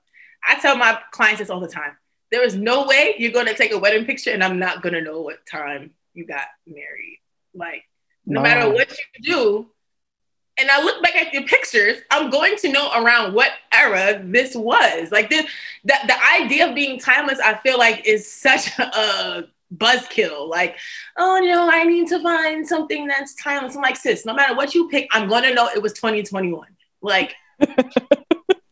[0.48, 1.98] I tell my clients this all the time
[2.32, 4.94] there is no way you're going to take a wedding picture and I'm not going
[4.94, 7.20] to know what time you got married.
[7.54, 7.84] Like,
[8.26, 9.68] no, no matter what you do,
[10.60, 14.56] and I look back at your pictures, I'm going to know around what era this
[14.56, 15.12] was.
[15.12, 15.46] Like this,
[15.86, 19.46] that the idea of being timeless, I feel like is such a
[19.76, 20.50] buzzkill.
[20.50, 20.78] Like,
[21.18, 23.76] oh no, I need to find something that's timeless.
[23.76, 26.68] I'm like, sis, no matter what you pick, I'm gonna know it was 2021.
[27.02, 27.34] Like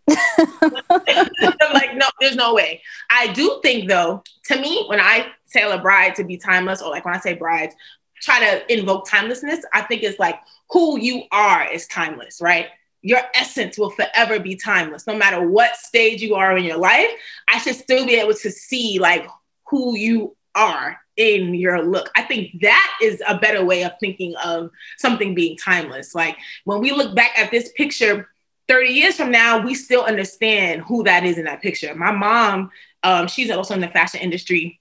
[1.08, 2.82] I'm like, no, there's no way.
[3.10, 6.90] I do think though, to me, when I tell a bride to be timeless, or
[6.90, 7.76] like when I say brides,
[8.22, 12.68] try to invoke timelessness, I think it's like who you are is timeless, right?
[13.02, 15.08] Your essence will forever be timeless.
[15.08, 17.10] No matter what stage you are in your life,
[17.48, 19.28] I should still be able to see like
[19.68, 22.10] who you are in your look.
[22.16, 26.16] I think that is a better way of thinking of something being timeless.
[26.16, 28.30] Like when we look back at this picture,
[28.70, 31.94] 30 years from now, we still understand who that is in that picture.
[31.96, 32.72] My mom,
[33.04, 34.80] um, she's also in the fashion industry,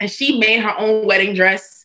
[0.00, 1.84] and she made her own wedding dress.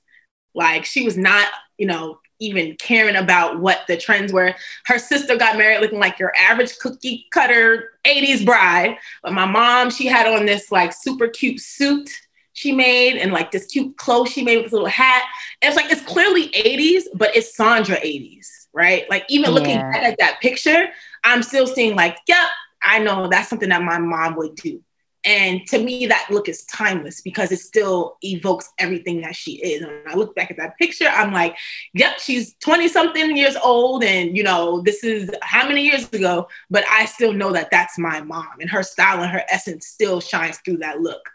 [0.53, 4.53] Like she was not, you know, even caring about what the trends were.
[4.85, 8.97] Her sister got married looking like your average cookie cutter 80s bride.
[9.23, 12.09] But my mom, she had on this like super cute suit
[12.53, 15.23] she made and like this cute clothes she made with this little hat.
[15.61, 19.09] And it's like it's clearly 80s, but it's Sandra 80s, right?
[19.09, 19.55] Like even yeah.
[19.55, 20.89] looking at that picture,
[21.23, 22.49] I'm still seeing like, yep,
[22.83, 24.81] I know that's something that my mom would do.
[25.25, 29.81] And to me, that look is timeless because it still evokes everything that she is.
[29.81, 31.55] And when I look back at that picture, I'm like,
[31.93, 34.03] yep, she's 20 something years old.
[34.03, 37.97] And, you know, this is how many years ago, but I still know that that's
[37.97, 41.29] my mom and her style and her essence still shines through that look.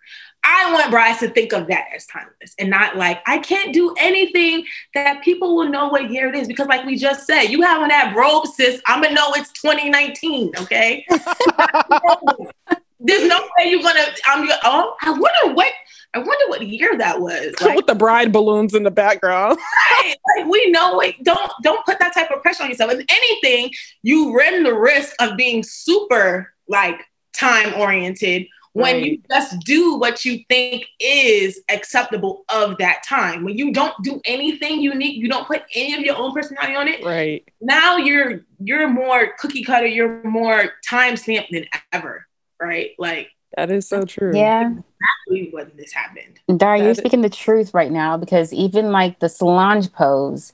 [0.51, 3.95] I want brides to think of that as timeless and not like, I can't do
[3.99, 6.49] anything that people will know what year it is.
[6.49, 9.53] Because, like we just said, you have on that robe, sis, I'm gonna know it's
[9.53, 11.07] 2019, okay?
[13.01, 15.73] There's no way you're gonna, I'm oh, I wonder what
[16.15, 17.55] I wonder what year that was.
[17.61, 19.59] Like, With the bride balloons in the background.
[19.99, 20.15] right.
[20.37, 21.23] Like we know it.
[21.23, 22.93] don't don't put that type of pressure on yourself.
[22.93, 23.71] If anything,
[24.03, 27.01] you run the risk of being super like
[27.35, 29.05] time oriented when right.
[29.05, 33.45] you just do what you think is acceptable of that time.
[33.45, 36.89] When you don't do anything unique, you don't put any of your own personality on
[36.89, 37.05] it.
[37.05, 37.45] Right.
[37.61, 42.27] Now you're you're more cookie cutter, you're more time stamped than ever.
[42.61, 42.91] Right.
[42.99, 44.33] Like that is so true.
[44.35, 44.71] Yeah.
[44.71, 46.41] Exactly what this happened.
[46.59, 50.53] Dara, you're speaking the truth right now because even like the Solange pose,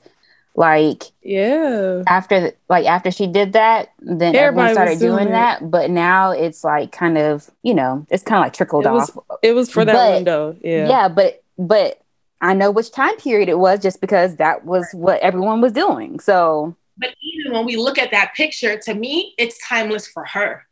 [0.55, 2.03] like yeah.
[2.07, 5.69] after like after she did that then Everybody everyone started doing, that.
[5.69, 9.09] But now it's like kind of you know it's kind of like trickled it was,
[9.15, 9.39] off.
[9.41, 10.57] it was for that but, window.
[10.61, 10.87] Yeah.
[10.87, 12.01] yeah but but
[12.41, 16.19] i know which time period it was just because that was what everyone was doing.
[16.19, 20.65] So but even when we look at that picture to me it's timeless for her.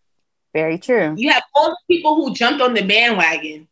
[0.54, 1.16] Very true.
[1.18, 3.68] You have all the people who jumped on the bandwagon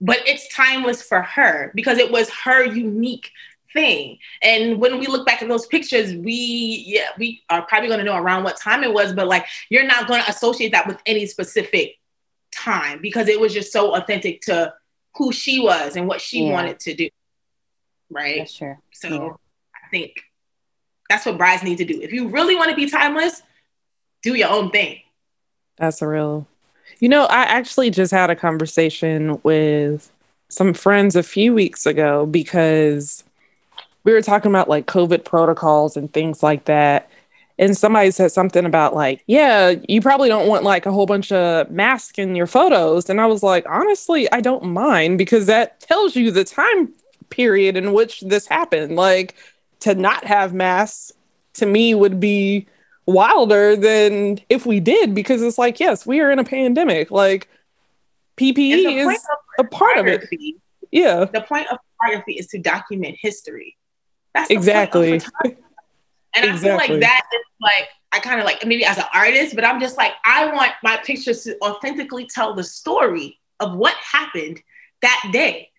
[0.00, 3.30] but it's timeless for her because it was her unique
[3.74, 4.18] thing.
[4.40, 8.04] And when we look back at those pictures, we yeah, we are probably going to
[8.04, 10.98] know around what time it was, but like you're not going to associate that with
[11.04, 11.96] any specific
[12.52, 14.72] time because it was just so authentic to
[15.16, 16.52] who she was and what she yeah.
[16.52, 17.08] wanted to do.
[18.10, 18.38] Right?
[18.38, 18.76] That's true.
[18.92, 19.28] So yeah.
[19.74, 20.12] I think
[21.10, 22.00] that's what brides need to do.
[22.00, 23.42] If you really want to be timeless,
[24.22, 25.00] do your own thing.
[25.76, 26.46] That's a real.
[27.00, 30.10] You know, I actually just had a conversation with
[30.48, 33.24] some friends a few weeks ago because
[34.04, 37.10] we were talking about like COVID protocols and things like that.
[37.58, 41.30] And somebody said something about like, yeah, you probably don't want like a whole bunch
[41.32, 43.08] of masks in your photos.
[43.08, 46.92] And I was like, honestly, I don't mind because that tells you the time
[47.30, 48.96] period in which this happened.
[48.96, 49.36] Like
[49.80, 51.12] to not have masks
[51.54, 52.66] to me would be
[53.06, 57.10] wilder than if we did because it's like, yes, we are in a pandemic.
[57.10, 57.48] Like
[58.36, 59.26] PPE is
[59.58, 60.24] a part of it.
[60.90, 61.24] Yeah.
[61.24, 63.76] The point of photography is to document history.
[64.34, 65.12] That's exactly.
[65.12, 65.22] and
[66.34, 66.50] exactly.
[66.50, 69.64] I feel like that is like I kind of like maybe as an artist, but
[69.64, 74.60] I'm just like I want my pictures to authentically tell the story of what happened
[75.02, 75.70] that day.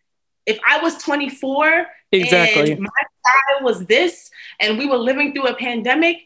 [0.45, 2.71] If I was 24 exactly.
[2.71, 6.17] and my child was this and we were living through a pandemic,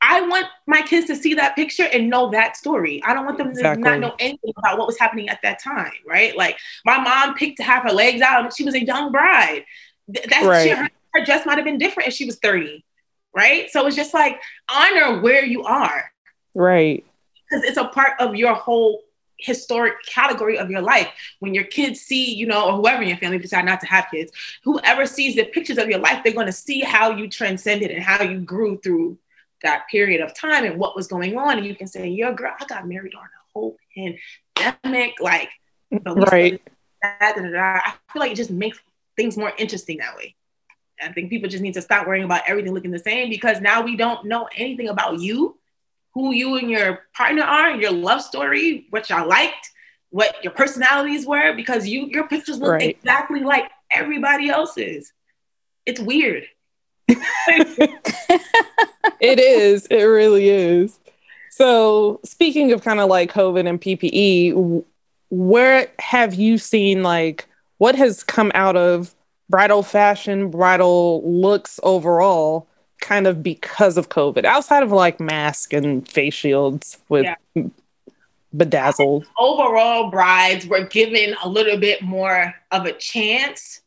[0.00, 3.02] I want my kids to see that picture and know that story.
[3.04, 3.82] I don't want them exactly.
[3.82, 6.36] to not know anything about what was happening at that time, right?
[6.36, 9.64] Like my mom picked to have her legs out and she was a young bride.
[10.06, 10.68] That's right.
[10.68, 12.84] she, her her dress might have been different if she was 30,
[13.34, 13.70] right?
[13.70, 16.10] So it's just like honor where you are.
[16.54, 17.04] Right.
[17.48, 19.02] Because it's a part of your whole
[19.38, 21.08] historic category of your life.
[21.40, 24.06] When your kids see, you know, or whoever in your family decide not to have
[24.10, 27.90] kids, whoever sees the pictures of your life, they're going to see how you transcended
[27.90, 29.18] and how you grew through
[29.62, 31.58] that period of time and what was going on.
[31.58, 35.48] And you can say, "Your girl, I got married on a whole pandemic." Like,
[35.90, 36.60] right.
[37.02, 38.78] That, I feel like it just makes
[39.16, 40.34] things more interesting that way.
[41.04, 43.82] I think people just need to stop worrying about everything looking the same because now
[43.82, 45.56] we don't know anything about you,
[46.14, 49.70] who you and your partner are, your love story, what y'all liked,
[50.10, 52.96] what your personalities were, because you your pictures look right.
[52.96, 55.12] exactly like everybody else's.
[55.86, 56.46] It's weird.
[57.08, 57.90] it
[59.20, 59.86] is.
[59.86, 60.98] It really is.
[61.50, 64.84] So, speaking of kind of like COVID and PPE,
[65.30, 67.46] where have you seen like
[67.78, 69.14] what has come out of
[69.48, 72.68] bridal fashion, bridal looks overall,
[73.00, 77.64] kind of because of COVID, outside of like mask and face shields with yeah.
[78.56, 79.26] bedazzled.
[79.38, 83.80] Overall, brides were given a little bit more of a chance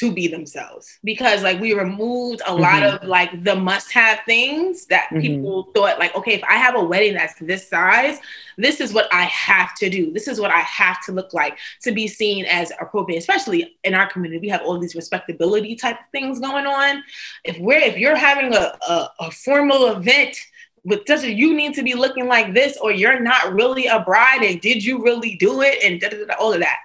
[0.00, 0.98] to be themselves.
[1.04, 2.62] Because like we removed a mm-hmm.
[2.62, 5.20] lot of like the must have things that mm-hmm.
[5.20, 8.18] people thought like okay if i have a wedding that's this size
[8.56, 10.12] this is what i have to do.
[10.12, 13.94] This is what i have to look like to be seen as appropriate especially in
[13.94, 14.40] our community.
[14.40, 17.02] We have all these respectability type of things going on.
[17.44, 20.36] If we're if you're having a, a, a formal event
[20.84, 24.42] with just you need to be looking like this or you're not really a bride
[24.42, 26.02] and did you really do it and
[26.38, 26.78] all of that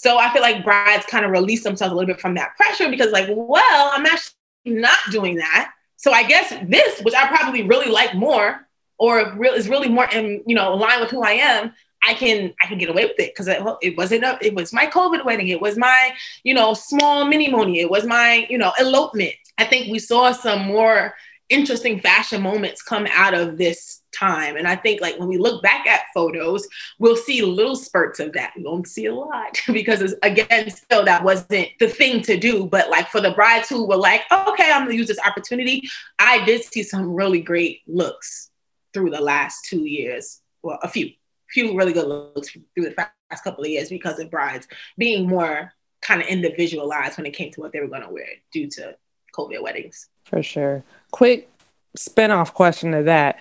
[0.00, 2.88] so I feel like brides kind of release themselves a little bit from that pressure
[2.88, 4.32] because, like, well, I'm actually
[4.64, 5.74] not doing that.
[5.96, 8.66] So I guess this, which I probably really like more,
[8.98, 12.54] or real is really more in you know aligned with who I am, I can
[12.62, 15.22] I can get away with it because it, it wasn't a, it was my COVID
[15.26, 16.12] wedding, it was my
[16.44, 19.34] you know small mini moni, it was my you know elopement.
[19.58, 21.12] I think we saw some more
[21.50, 24.56] interesting fashion moments come out of this time.
[24.56, 26.66] And I think like when we look back at photos,
[26.98, 28.52] we'll see little spurts of that.
[28.56, 32.66] We won't see a lot because again, still that wasn't the thing to do.
[32.66, 35.88] But like for the brides who were like, oh, okay, I'm gonna use this opportunity,
[36.18, 38.50] I did see some really great looks
[38.92, 40.40] through the last two years.
[40.62, 41.10] Well, a few,
[41.48, 44.66] few really good looks through the past couple of years because of brides
[44.98, 48.68] being more kind of individualized when it came to what they were to wear due
[48.68, 48.96] to
[49.34, 50.08] COVID weddings.
[50.24, 50.82] For sure.
[51.10, 51.50] Quick
[51.96, 53.38] spin-off question to that.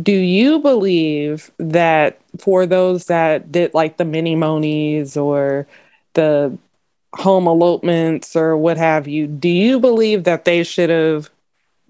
[0.00, 5.66] Do you believe that for those that did like the mini monies or
[6.14, 6.56] the
[7.14, 11.30] home elopements or what have you, do you believe that they should have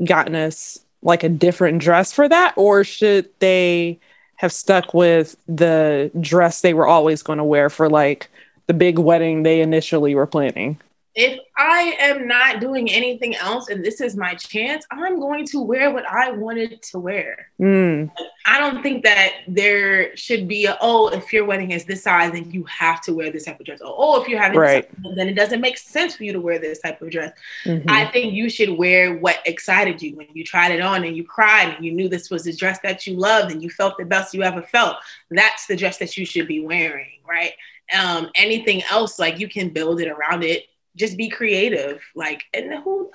[0.04, 2.54] gotten us like a different dress for that?
[2.56, 3.98] Or should they
[4.36, 8.30] have stuck with the dress they were always going to wear for like
[8.68, 10.80] the big wedding they initially were planning?
[11.18, 15.60] If I am not doing anything else and this is my chance, I'm going to
[15.60, 17.50] wear what I wanted to wear.
[17.60, 18.08] Mm.
[18.46, 22.30] I don't think that there should be a, oh, if your wedding is this size,
[22.30, 23.80] then you have to wear this type of dress.
[23.80, 24.88] Or, oh, if you're having right.
[25.02, 27.36] this, then it doesn't make sense for you to wear this type of dress.
[27.64, 27.90] Mm-hmm.
[27.90, 31.24] I think you should wear what excited you when you tried it on and you
[31.24, 34.04] cried and you knew this was the dress that you loved and you felt the
[34.04, 34.98] best you ever felt.
[35.32, 37.54] That's the dress that you should be wearing, right?
[37.98, 40.66] Um, anything else, like you can build it around it
[40.96, 42.02] just be creative.
[42.14, 43.10] Like, and who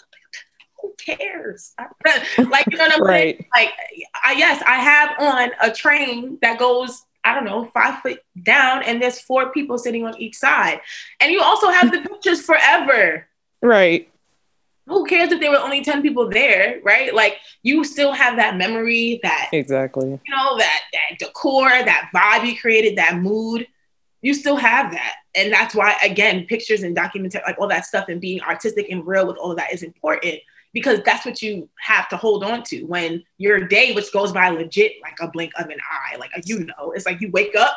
[0.83, 1.73] who cares?
[2.37, 3.37] like, you know what I'm right.
[3.37, 3.45] saying?
[3.55, 3.69] Like,
[4.23, 8.83] I, yes, I have on a train that goes, I don't know, five foot down,
[8.83, 10.81] and there's four people sitting on each side.
[11.21, 13.27] And you also have the pictures forever.
[13.61, 14.09] Right.
[14.87, 17.15] Who cares if there were only 10 people there, right?
[17.15, 22.45] Like you still have that memory, that exactly, you know, that that decor, that vibe
[22.45, 23.65] you created, that mood
[24.23, 25.15] you still have that.
[25.35, 29.05] And that's why, again, pictures and documentary, like all that stuff and being artistic and
[29.05, 30.39] real with all of that is important
[30.71, 34.49] because that's what you have to hold on to when your day, which goes by
[34.49, 37.75] legit like a blink of an eye, like you know, it's like you wake up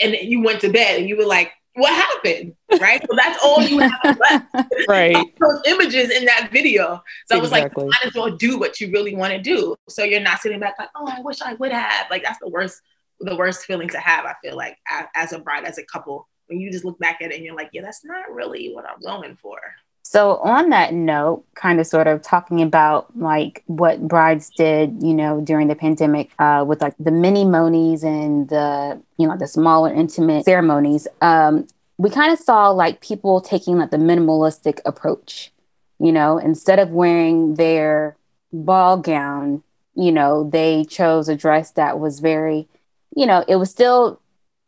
[0.00, 2.54] and you went to bed and you were like, what happened?
[2.80, 3.00] Right.
[3.00, 4.46] so that's all you have left.
[4.88, 5.14] right.
[5.14, 7.02] Those images in that video.
[7.26, 7.38] So exactly.
[7.38, 9.76] I was like, might as well do what you really want to do.
[9.88, 12.06] So you're not sitting back like, oh, I wish I would have.
[12.10, 12.80] Like that's the worst
[13.22, 14.24] the worst feeling to have.
[14.24, 14.76] I feel like
[15.14, 17.56] as a bride, as a couple, when you just look back at it and you're
[17.56, 19.58] like, yeah, that's not really what I'm going for.
[20.04, 25.14] So on that note, kind of sort of talking about like what brides did, you
[25.14, 29.46] know, during the pandemic, uh, with like the mini monies and the, you know, the
[29.46, 31.08] smaller intimate ceremonies.
[31.22, 31.66] Um,
[31.96, 35.50] we kind of saw like people taking like the minimalistic approach,
[35.98, 38.16] you know, instead of wearing their
[38.52, 39.62] ball gown,
[39.94, 42.68] you know, they chose a dress that was very
[43.14, 44.20] you know, it was still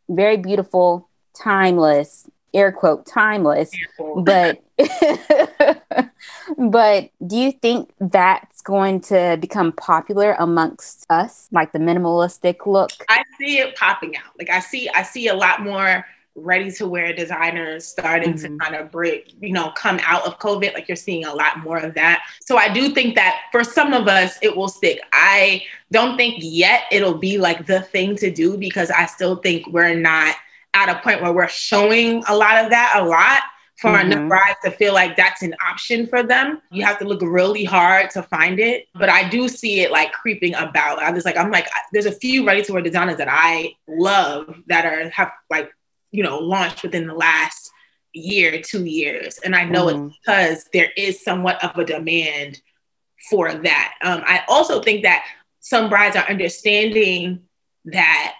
[0.09, 3.71] very beautiful, timeless, air quote timeless.
[4.17, 4.61] But
[6.57, 12.91] but do you think that's going to become popular amongst us, like the minimalistic look?
[13.09, 14.33] I see it popping out.
[14.37, 16.05] Like I see I see a lot more
[16.35, 18.57] ready to wear designers starting mm-hmm.
[18.57, 20.73] to kind of break, you know, come out of COVID.
[20.73, 22.23] Like you're seeing a lot more of that.
[22.41, 24.99] So I do think that for some of us, it will stick.
[25.13, 29.67] I don't think yet it'll be like the thing to do because I still think
[29.67, 30.35] we're not
[30.73, 33.41] at a point where we're showing a lot of that a lot
[33.77, 34.11] for mm-hmm.
[34.11, 36.61] enough brides to feel like that's an option for them.
[36.71, 38.87] You have to look really hard to find it.
[38.93, 40.99] But I do see it like creeping about.
[40.99, 44.61] I was like, I'm like, there's a few ready to wear designers that I love
[44.67, 45.71] that are have like
[46.15, 47.71] you know, launched within the last
[48.13, 49.37] year, two years.
[49.39, 50.07] And I know mm-hmm.
[50.07, 52.61] it's because there is somewhat of a demand
[53.29, 53.93] for that.
[54.01, 55.25] Um, I also think that
[55.59, 57.41] some brides are understanding
[57.85, 58.35] that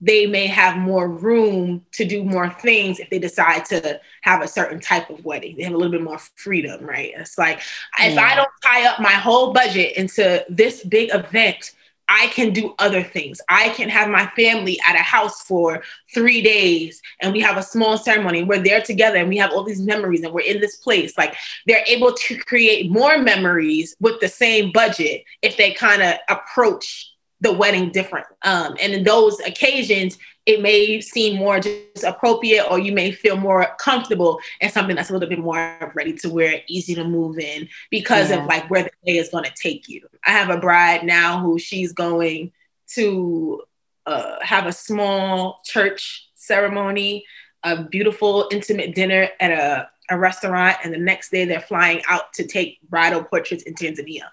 [0.00, 4.48] they may have more room to do more things if they decide to have a
[4.48, 5.56] certain type of wedding.
[5.56, 7.12] They have a little bit more freedom, right?
[7.16, 7.60] It's like
[7.98, 8.06] yeah.
[8.06, 11.72] if I don't tie up my whole budget into this big event,
[12.08, 13.40] I can do other things.
[13.48, 15.82] I can have my family at a house for
[16.14, 18.42] three days and we have a small ceremony.
[18.42, 21.16] We're there together and we have all these memories and we're in this place.
[21.18, 21.34] Like
[21.66, 27.12] they're able to create more memories with the same budget if they kind of approach
[27.40, 28.26] the wedding different.
[28.42, 30.18] Um, and in those occasions,
[30.48, 35.10] it may seem more just appropriate or you may feel more comfortable in something that's
[35.10, 38.40] a little bit more ready to wear, easy to move in because yeah.
[38.40, 40.08] of like where the day is going to take you.
[40.24, 42.52] I have a bride now who she's going
[42.94, 43.62] to
[44.06, 47.26] uh, have a small church ceremony,
[47.62, 52.32] a beautiful intimate dinner at a, a restaurant, and the next day they're flying out
[52.32, 54.28] to take bridal portraits in Tanzania.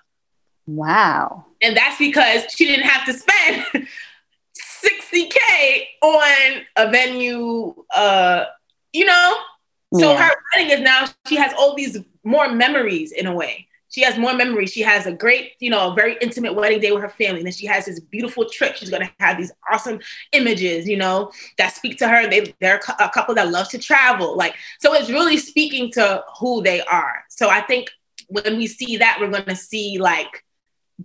[0.66, 1.46] Wow.
[1.62, 3.88] And that's because she didn't have to spend
[4.86, 8.46] 60K on a venue, uh,
[8.94, 9.38] you know?
[9.94, 10.28] So yeah.
[10.28, 13.68] her wedding is now, she has all these more memories in a way.
[13.90, 14.74] She has more memories.
[14.74, 17.40] She has a great, you know, a very intimate wedding day with her family.
[17.40, 18.76] And then she has this beautiful trip.
[18.76, 20.00] She's going to have these awesome
[20.34, 22.28] images, you know, that speak to her.
[22.30, 24.36] They, they're a couple that love to travel.
[24.36, 27.24] Like, so it's really speaking to who they are.
[27.30, 27.90] So I think
[28.28, 30.44] when we see that, we're going to see like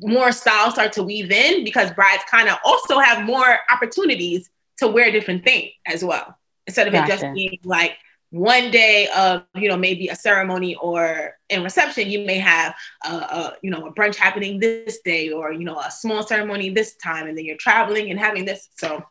[0.01, 4.89] more styles start to weave in because brides kind of also have more opportunities to
[4.89, 6.37] wear different things as well.
[6.67, 7.13] Instead of gotcha.
[7.13, 7.97] it just being like
[8.31, 12.75] one day of you know maybe a ceremony or in reception you may have
[13.05, 16.71] a, a, you know a brunch happening this day or you know a small ceremony
[16.71, 18.69] this time and then you're traveling and having this.
[18.77, 19.03] So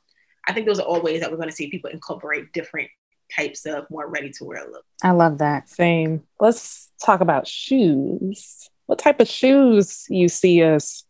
[0.48, 2.90] i think those are all ways that we're going to see people incorporate different
[3.36, 5.70] types of more ready to wear look i love that.
[5.70, 6.24] Same.
[6.40, 11.06] Let's talk about shoes what type of shoes you see us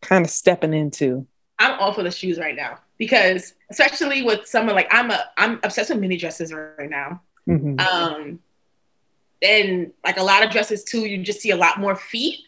[0.00, 1.26] kind of stepping into
[1.58, 5.58] i'm all for the shoes right now because especially with someone like i'm a i'm
[5.64, 7.78] obsessed with mini dresses right now Mm-hmm.
[7.78, 8.40] Um,
[9.42, 12.40] and like a lot of dresses too, you just see a lot more feet.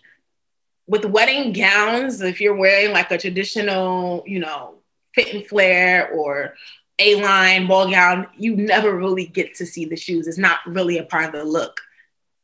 [0.87, 4.77] With wedding gowns, if you're wearing like a traditional, you know,
[5.15, 6.55] fit and flare or
[6.99, 10.27] A-line ball gown, you never really get to see the shoes.
[10.27, 11.81] It's not really a part of the look.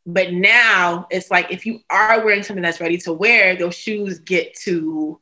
[0.07, 4.18] But now it's like if you are wearing something that's ready to wear, those shoes
[4.18, 5.18] get to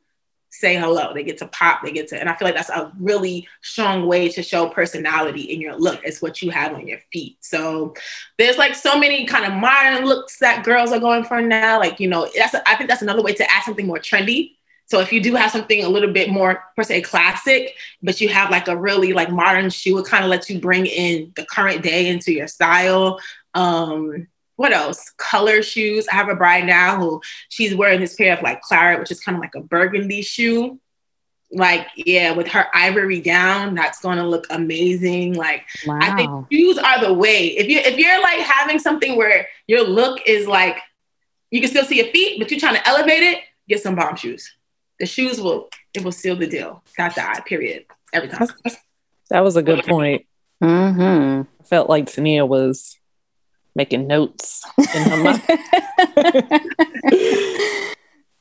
[0.53, 1.15] say hello.
[1.15, 1.83] They get to pop.
[1.83, 5.43] They get to, and I feel like that's a really strong way to show personality
[5.43, 6.01] in your look.
[6.05, 7.39] It's what you have on your feet.
[7.41, 7.95] So
[8.39, 11.79] there's like so many kind of modern looks that girls are going for now.
[11.81, 14.53] Like you know, that's I think that's another way to add something more trendy.
[14.87, 18.29] So if you do have something a little bit more per se classic, but you
[18.29, 21.47] have like a really like modern shoe, it kind of lets you bring in the
[21.47, 23.19] current day into your style.
[23.55, 24.27] Um,
[24.63, 25.11] what else?
[25.17, 26.07] Color shoes.
[26.07, 29.19] I have a bride now who she's wearing this pair of like claret, which is
[29.19, 30.79] kind of like a burgundy shoe.
[31.51, 35.35] Like, yeah, with her ivory gown, that's gonna look amazing.
[35.35, 35.99] Like, wow.
[36.01, 37.49] I think shoes are the way.
[37.49, 40.79] If you if you're like having something where your look is like
[41.51, 44.15] you can still see your feet, but you're trying to elevate it, get some bomb
[44.15, 44.49] shoes.
[45.01, 46.85] The shoes will it will seal the deal.
[46.97, 47.87] That's the eye, period.
[48.13, 48.47] Every time.
[49.29, 50.25] That was a good point.
[50.63, 51.43] Mm-hmm.
[51.61, 52.97] I felt like Tania was
[53.75, 54.65] making notes
[54.95, 55.43] in her mind.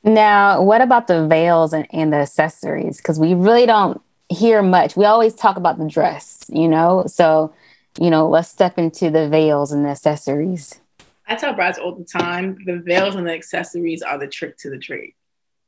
[0.04, 2.98] now, what about the veils and, and the accessories?
[2.98, 4.96] Because we really don't hear much.
[4.96, 7.04] We always talk about the dress, you know?
[7.06, 7.54] So,
[8.00, 10.80] you know, let's step into the veils and the accessories.
[11.26, 14.70] I tell brides all the time the veils and the accessories are the trick to
[14.70, 15.14] the trade,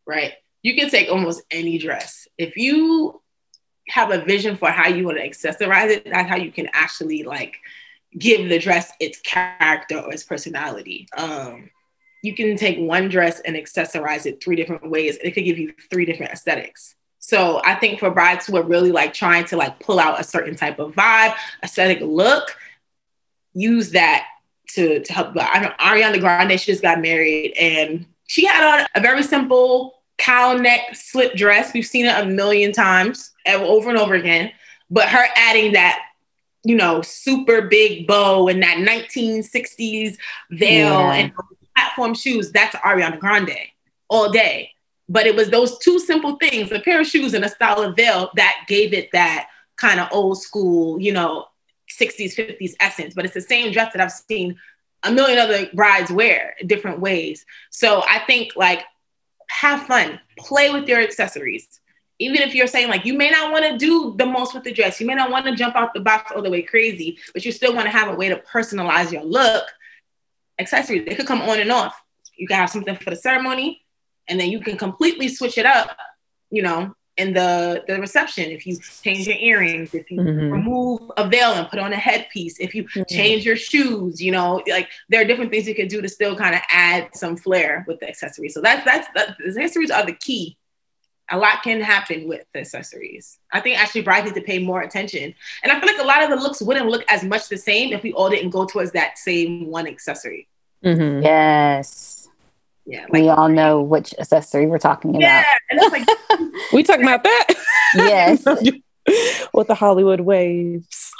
[0.07, 0.33] right?
[0.63, 2.27] You can take almost any dress.
[2.39, 3.21] If you
[3.89, 7.23] have a vision for how you want to accessorize it, that's how you can actually
[7.23, 7.57] like
[8.19, 11.09] give the dress its character or its personality.
[11.17, 11.71] Um,
[12.23, 15.19] you can take one dress and accessorize it three different ways.
[15.23, 16.95] It could give you three different aesthetics.
[17.19, 20.25] So I think for brides who are really like trying to like pull out a
[20.25, 22.57] certain type of vibe, aesthetic look,
[23.55, 24.27] use that
[24.75, 25.35] to, to help.
[25.37, 30.03] I know Ariana Grande, she just got married and she had on a very simple
[30.19, 31.73] cow neck slip dress.
[31.73, 34.53] We've seen it a million times over and over again.
[34.91, 36.01] But her adding that
[36.65, 40.17] you know, super big bow and that 1960s
[40.51, 41.15] veil yeah.
[41.15, 41.33] and
[41.77, 43.57] platform shoes, that's Ariana Grande
[44.09, 44.71] all day.
[45.09, 47.95] But it was those two simple things, a pair of shoes and a style of
[47.95, 51.47] veil that gave it that kind of old school, you know,
[51.91, 53.15] 60s, 50s essence.
[53.15, 54.57] But it's the same dress that I've seen
[55.03, 57.45] a million other brides wear different ways.
[57.71, 58.83] So I think like
[59.51, 61.81] have fun, play with your accessories
[62.19, 64.73] even if you're saying like you may not want to do the most with the
[64.73, 67.45] dress, you may not want to jump out the box all the way crazy, but
[67.45, 69.65] you still want to have a way to personalize your look.
[70.59, 72.01] Accessories, they could come on and off.
[72.37, 73.83] You can have something for the ceremony,
[74.29, 75.97] and then you can completely switch it up,
[76.51, 78.51] you know, in the the reception.
[78.51, 80.53] If you change your earrings, if you mm-hmm.
[80.53, 83.03] remove a veil and put on a headpiece, if you mm-hmm.
[83.09, 86.37] change your shoes, you know, like there are different things you can do to still
[86.37, 88.55] kind of add some flair with the accessories.
[88.55, 90.57] So that's that's that, the accessories are the key
[91.31, 93.39] a lot can happen with the accessories.
[93.53, 95.35] I think actually brides need to pay more attention.
[95.63, 97.93] And I feel like a lot of the looks wouldn't look as much the same
[97.93, 100.49] if we all didn't go towards that same one accessory.
[100.85, 101.23] Mm-hmm.
[101.23, 102.29] Yes.
[102.85, 103.03] Yeah.
[103.05, 105.23] Like, we all know which accessory we're talking about.
[105.23, 105.57] yeah, about.
[105.71, 107.47] And it's like we talking about that.
[107.95, 108.45] Yes.
[109.55, 111.13] with the Hollywood waves.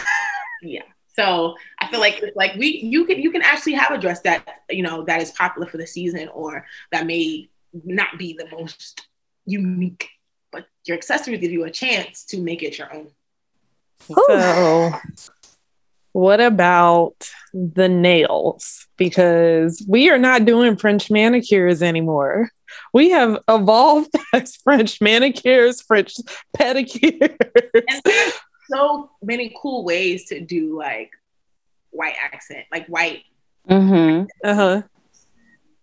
[0.62, 0.82] yeah.
[1.16, 4.62] So I feel like like we you can you can actually have a dress that
[4.70, 7.50] you know that is popular for the season or that may
[7.84, 9.06] not be the most
[9.46, 10.08] unique,
[10.52, 13.08] but your accessories give you a chance to make it your own.
[14.00, 14.92] So,
[16.12, 18.86] what about the nails?
[18.96, 22.50] Because we are not doing French manicures anymore.
[22.92, 26.14] We have evolved as French manicures, French
[26.56, 27.36] pedicures.
[27.88, 28.32] And
[28.70, 31.10] so many cool ways to do like
[31.90, 33.22] white accent, like white.
[33.68, 34.26] Mm-hmm.
[34.42, 34.82] Uh huh.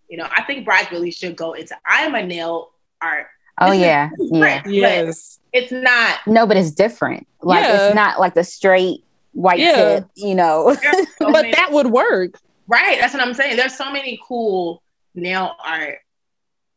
[0.08, 1.76] You know, I think brides really should go into.
[1.86, 3.26] I am a nail art
[3.60, 4.62] Oh yeah, yeah.
[4.66, 5.38] Yes.
[5.52, 6.18] It's not.
[6.26, 7.26] No, but it's different.
[7.42, 7.86] Like yeah.
[7.86, 10.00] it's not like the straight white yeah.
[10.00, 10.74] tip, you know.
[10.74, 12.38] So but many, that would work.
[12.66, 12.98] Right.
[13.00, 13.56] That's what I'm saying.
[13.56, 14.82] There's so many cool
[15.14, 15.98] nail art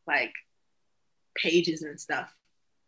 [0.07, 0.31] like
[1.35, 2.33] pages and stuff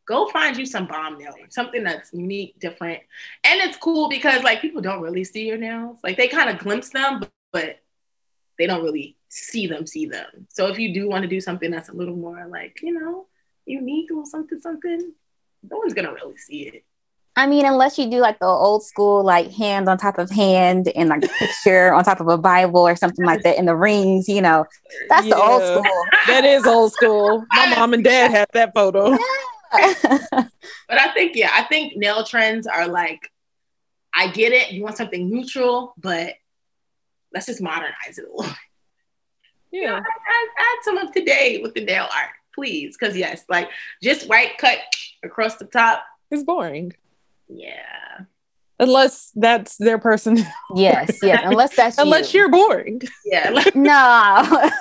[0.06, 3.00] go find you some bomb nail, something that's unique, different.
[3.44, 6.00] And it's cool because like people don't really see your nails.
[6.04, 7.80] Like they kind of glimpse them, but, but
[8.58, 10.48] they don't really see them, see them.
[10.50, 13.28] So if you do want to do something that's a little more like, you know,
[13.66, 15.14] unique or something, something,
[15.70, 16.84] no one's gonna really see it.
[17.36, 20.90] I mean, unless you do like the old school, like hand on top of hand
[20.96, 23.76] and like a picture on top of a Bible or something like that, in the
[23.76, 24.66] rings, you know,
[25.10, 26.06] that's yeah, the old school.
[26.28, 27.44] That is old school.
[27.52, 29.12] My mom and dad had that photo.
[29.12, 29.18] Yeah.
[30.32, 33.30] but I think, yeah, I think nail trends are like,
[34.14, 34.72] I get it.
[34.72, 36.36] You want something neutral, but
[37.34, 38.54] let's just modernize it a little.
[39.72, 39.82] Yeah.
[39.82, 42.96] You know, add, add some of today with the nail art, please.
[42.98, 43.70] Because, yes, like
[44.02, 44.80] just white cut
[45.24, 46.04] across the top.
[46.32, 46.94] It's boring.
[47.48, 48.26] Yeah.
[48.80, 50.38] Unless that's their person.
[50.76, 51.44] Yes, yes.
[51.46, 52.46] Unless that's unless you.
[52.46, 53.02] are boring.
[53.24, 53.50] Yeah.
[53.76, 54.72] no.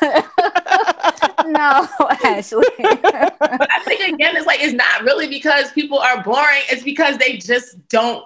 [1.47, 1.89] no,
[2.25, 2.64] Ashley.
[2.81, 6.62] I think again, it's like it's not really because people are boring.
[6.70, 8.25] It's because they just don't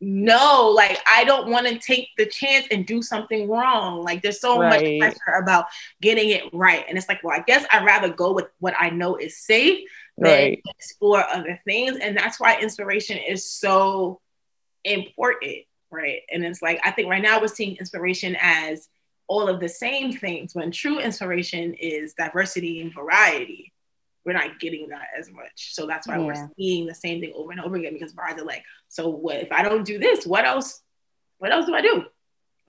[0.00, 0.72] know.
[0.74, 4.02] Like I don't want to take the chance and do something wrong.
[4.02, 5.00] Like there's so right.
[5.00, 5.66] much pressure about
[6.00, 8.90] getting it right, and it's like, well, I guess I'd rather go with what I
[8.90, 9.84] know is safe
[10.18, 10.62] right.
[10.78, 11.98] explore other things.
[11.98, 14.20] And that's why inspiration is so
[14.84, 16.20] important, right?
[16.32, 18.88] And it's like, I think right now we're seeing inspiration as
[19.26, 23.72] all of the same things when true inspiration is diversity and variety.
[24.24, 25.74] We're not getting that as much.
[25.74, 26.24] So that's why yeah.
[26.24, 28.62] we're seeing the same thing over and over again because brides are like,
[28.94, 30.24] so what if I don't do this?
[30.24, 30.80] What else?
[31.38, 32.04] What else do I do?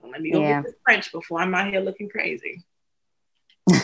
[0.00, 0.56] Well, let me go yeah.
[0.56, 2.64] get this French before I'm out here looking crazy.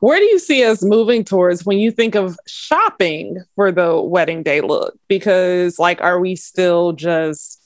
[0.00, 4.44] Where do you see us moving towards when you think of shopping for the wedding
[4.44, 4.96] day look?
[5.08, 7.60] Because, like, are we still just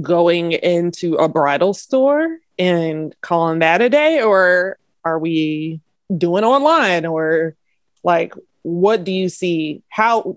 [0.00, 5.82] going into a bridal store and calling that a day, or are we
[6.16, 7.54] doing online, or
[8.02, 10.36] like, what do you see how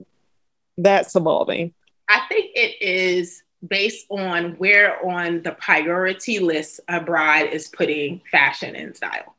[0.78, 1.74] that's evolving?
[2.10, 8.22] I think it is based on where on the priority list a bride is putting
[8.32, 9.36] fashion and style.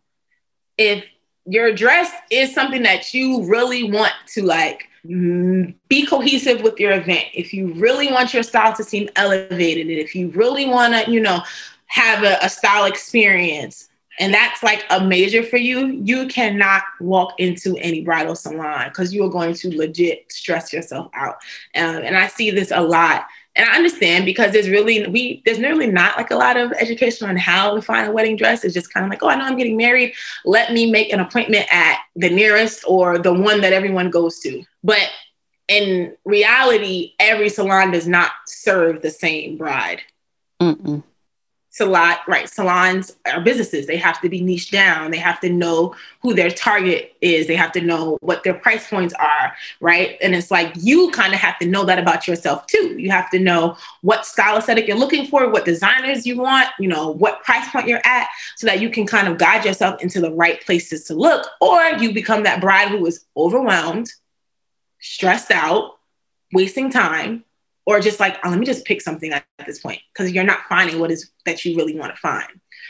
[0.76, 1.04] If
[1.46, 6.92] your dress is something that you really want to like mm, be cohesive with your
[6.92, 10.92] event if you really want your style to seem elevated and if you really want
[10.92, 11.40] to you know
[11.86, 17.38] have a, a style experience and that's like a major for you you cannot walk
[17.38, 21.36] into any bridal salon because you are going to legit stress yourself out
[21.74, 25.58] um, and i see this a lot and I understand because there's really we there's
[25.58, 28.64] really not like a lot of education on how to find a wedding dress.
[28.64, 30.12] It's just kind of like, oh, I know I'm getting married.
[30.44, 34.62] Let me make an appointment at the nearest or the one that everyone goes to.
[34.84, 35.08] But
[35.68, 40.02] in reality, every salon does not serve the same bride.
[40.60, 41.02] Mm-mm
[41.76, 43.86] salon right salons are businesses.
[43.86, 45.10] They have to be niched down.
[45.10, 47.46] They have to know who their target is.
[47.46, 50.16] They have to know what their price points are right?
[50.22, 52.96] And it's like you kind of have to know that about yourself too.
[52.98, 56.88] You have to know what style aesthetic you're looking for what designers you want you
[56.88, 60.20] know what price point you're at so that you can kind of guide yourself into
[60.20, 64.12] the right places to look or you become that bride who is overwhelmed
[65.00, 65.98] stressed out
[66.52, 67.44] wasting time
[67.86, 70.60] or just like, oh, let me just pick something at this point because you're not
[70.68, 72.48] finding what is that you really want to find.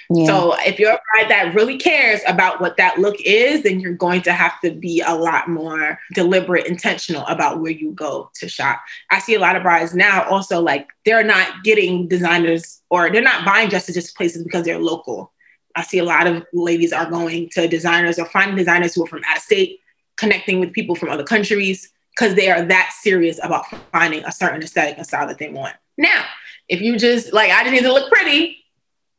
[0.09, 0.27] Yeah.
[0.27, 3.95] So if you're a bride that really cares about what that look is, then you're
[3.95, 8.49] going to have to be a lot more deliberate, intentional about where you go to
[8.49, 8.81] shop.
[9.11, 13.21] I see a lot of brides now also like they're not getting designers or they're
[13.21, 15.33] not buying dresses just places because they're local.
[15.75, 19.09] I see a lot of ladies are going to designers or finding designers who are
[19.09, 19.81] from out of state,
[20.17, 24.63] connecting with people from other countries because they are that serious about finding a certain
[24.63, 25.77] aesthetic and style that they want.
[25.99, 26.25] Now,
[26.69, 28.65] if you just like, I just need to look pretty,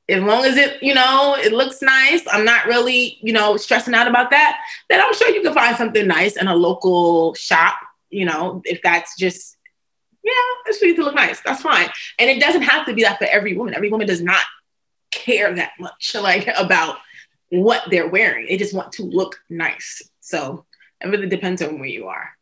[0.09, 3.93] as long as it, you know, it looks nice, I'm not really, you know, stressing
[3.93, 7.75] out about that, then I'm sure you can find something nice in a local shop,
[8.09, 9.57] you know, if that's just,
[10.23, 10.31] yeah,
[10.65, 11.41] it's for you to look nice.
[11.41, 11.89] That's fine.
[12.19, 13.75] And it doesn't have to be that for every woman.
[13.75, 14.43] Every woman does not
[15.11, 16.97] care that much like about
[17.49, 18.47] what they're wearing.
[18.47, 20.01] They just want to look nice.
[20.19, 20.65] So
[21.01, 22.36] it really depends on where you are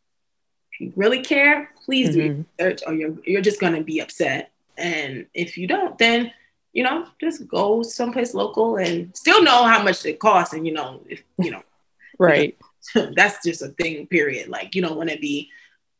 [0.80, 2.42] you really care, please mm-hmm.
[2.42, 4.50] do research or you're you're just gonna be upset.
[4.76, 6.32] And if you don't, then
[6.72, 10.52] you know, just go someplace local and still know how much it costs.
[10.52, 11.62] And you know, if you know,
[12.18, 12.56] right.
[13.16, 14.48] that's just a thing, period.
[14.48, 15.50] Like you don't want to be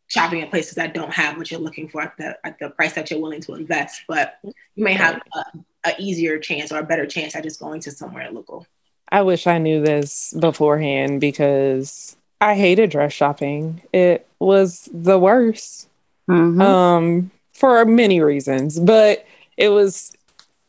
[0.09, 2.93] shopping at places that don't have what you're looking for at the at the price
[2.93, 4.03] that you're willing to invest.
[4.07, 5.45] But you may have a,
[5.85, 8.67] a easier chance or a better chance at just going to somewhere local.
[9.11, 13.83] I wish I knew this beforehand because I hated dress shopping.
[13.93, 15.89] It was the worst
[16.29, 16.61] mm-hmm.
[16.61, 19.27] um, for many reasons, but
[19.57, 20.13] it was,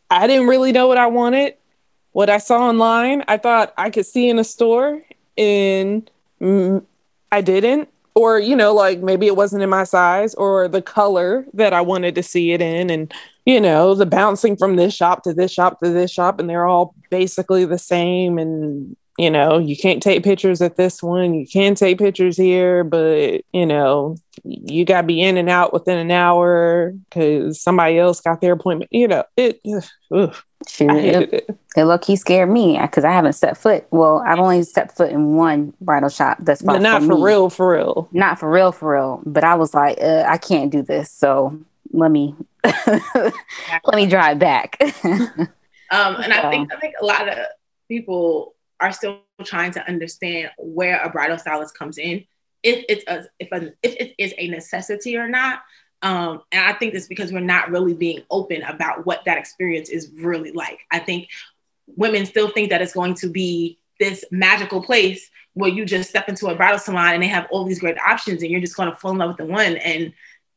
[0.10, 1.56] I didn't really know what I wanted.
[2.12, 5.02] What I saw online, I thought I could see in a store,
[5.38, 6.10] and
[6.42, 6.84] mm,
[7.32, 11.46] I didn't or you know like maybe it wasn't in my size or the color
[11.54, 13.14] that i wanted to see it in and
[13.46, 16.66] you know the bouncing from this shop to this shop to this shop and they're
[16.66, 21.48] all basically the same and you know you can't take pictures at this one you
[21.48, 25.98] can take pictures here but you know you got to be in and out within
[25.98, 29.60] an hour because somebody else got their appointment you know it
[30.14, 30.36] ugh,
[30.68, 31.60] Shoot, it, it.
[31.76, 33.86] it low key scared me because I haven't set foot.
[33.92, 36.40] Well, I've only set foot in one bridal shop.
[36.42, 38.10] That's but not for, for real, for real.
[38.12, 39.22] Not for real, for real.
[39.24, 41.12] But I was like, uh, I can't do this.
[41.12, 41.60] So
[41.92, 43.34] let me let
[43.94, 44.78] me drive back.
[45.04, 45.48] um,
[45.92, 47.38] and I think I think a lot of
[47.88, 52.26] people are still trying to understand where a bridal stylist comes in,
[52.64, 55.62] if it's a if a if it is a necessity or not.
[56.02, 59.90] Um, and I think it's because we're not really being open about what that experience
[59.90, 60.80] is really like.
[60.92, 61.30] I think
[61.88, 66.30] women still think that it's going to be this magical place where you just step
[66.30, 68.90] into a bridal salon and they have all these great options and you're just going
[68.90, 69.78] to fall in love with the one.
[69.78, 70.14] And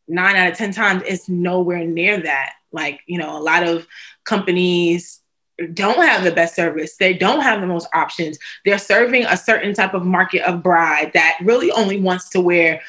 [0.07, 2.53] nine out of 10 times, it's nowhere near that.
[2.71, 3.87] Like, you know, a lot of
[4.25, 5.21] companies
[5.69, 6.97] don't have the best service.
[6.97, 8.39] They don't have the most options.
[8.65, 12.83] They're serving a certain type of market of bride that really only wants to wear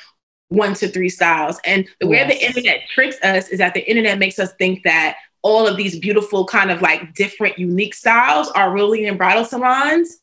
[0.50, 1.60] one to three styles.
[1.66, 2.30] And the yes.
[2.30, 5.78] way the internet tricks us is that the internet makes us think that all of
[5.78, 10.18] these beautiful, kind of like different, unique styles are really in bridal salons,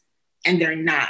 [0.45, 1.09] and they're not.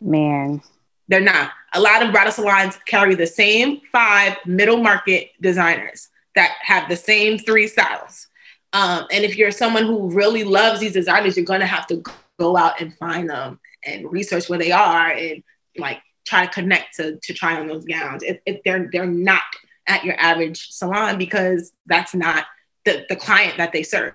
[0.00, 0.60] Man.
[1.08, 1.50] They're not.
[1.72, 6.96] A lot of bridal salons carry the same five middle market designers that have the
[6.96, 8.28] same three styles.
[8.72, 12.02] Um, and if you're someone who really loves these designers, you're going to have to
[12.38, 15.42] go out and find them and research where they are and
[15.76, 18.22] like try to connect to to try on those gowns.
[18.22, 19.42] If, if they're they're not
[19.86, 22.44] at your average salon because that's not
[22.84, 24.14] the, the client that they serve.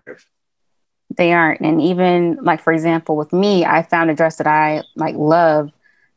[1.18, 1.62] They aren't.
[1.62, 5.72] And even like for example, with me, I found a dress that I like love.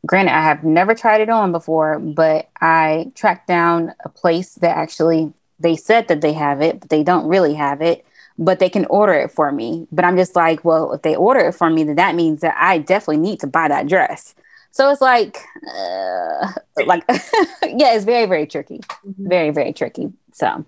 [0.05, 4.77] Granted, I have never tried it on before, but I tracked down a place that
[4.77, 8.05] actually they said that they have it, but they don't really have it
[8.39, 9.85] but they can order it for me.
[9.91, 12.55] But I'm just like, well, if they order it for me, then that means that
[12.57, 14.33] I definitely need to buy that dress.
[14.71, 15.37] So it's like,
[15.67, 16.51] uh,
[16.85, 18.79] like, yeah, it's very, very tricky.
[18.79, 19.27] Mm-hmm.
[19.27, 20.13] Very, very tricky.
[20.31, 20.65] So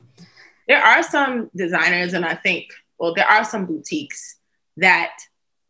[0.68, 4.36] there are some designers, and I think, well, there are some boutiques
[4.78, 5.14] that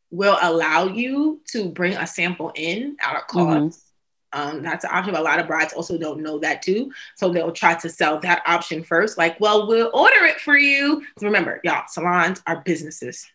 [0.10, 3.80] will allow you to bring a sample in out of cost.
[3.80, 3.91] Mm-hmm.
[4.34, 5.14] Um, that's an option.
[5.14, 6.92] But a lot of brides also don't know that too.
[7.16, 9.18] So they'll try to sell that option first.
[9.18, 11.04] Like, well, we'll order it for you.
[11.22, 13.26] Remember, y'all, salons are businesses.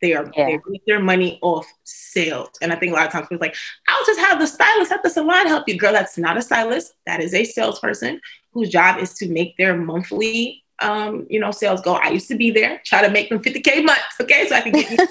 [0.00, 0.46] They are yeah.
[0.46, 2.50] they make their money off sales.
[2.62, 3.56] And I think a lot of times people like,
[3.88, 5.76] I'll just have the stylist at the salon help you.
[5.76, 6.94] Girl, that's not a stylist.
[7.06, 8.20] That is a salesperson
[8.52, 11.94] whose job is to make their monthly um, you know, sales go.
[11.94, 14.20] I used to be there, try to make them 50K months.
[14.20, 14.46] Okay.
[14.48, 14.96] So I can get you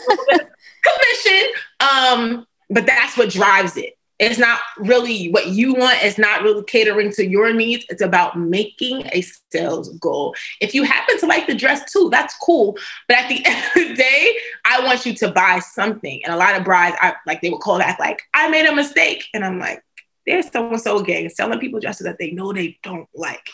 [0.85, 1.51] commission.
[1.79, 3.96] Um, but that's what drives it.
[4.19, 5.99] It's not really what you want.
[6.01, 7.85] It's not really catering to your needs.
[7.89, 10.35] It's about making a sales goal.
[10.59, 12.77] If you happen to like the dress too, that's cool.
[13.07, 16.23] But at the end of the day, I want you to buy something.
[16.23, 18.75] And a lot of brides, I like they would call back like, I made a
[18.75, 19.25] mistake.
[19.33, 19.83] And I'm like,
[20.25, 23.49] there's so and so gang selling people dresses that they know they don't like.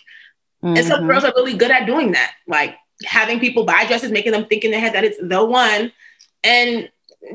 [0.63, 0.77] Mm-hmm.
[0.77, 2.31] And some girls are really good at doing that.
[2.47, 5.91] Like having people buy dresses, making them think in their head that it's the one.
[6.43, 6.89] And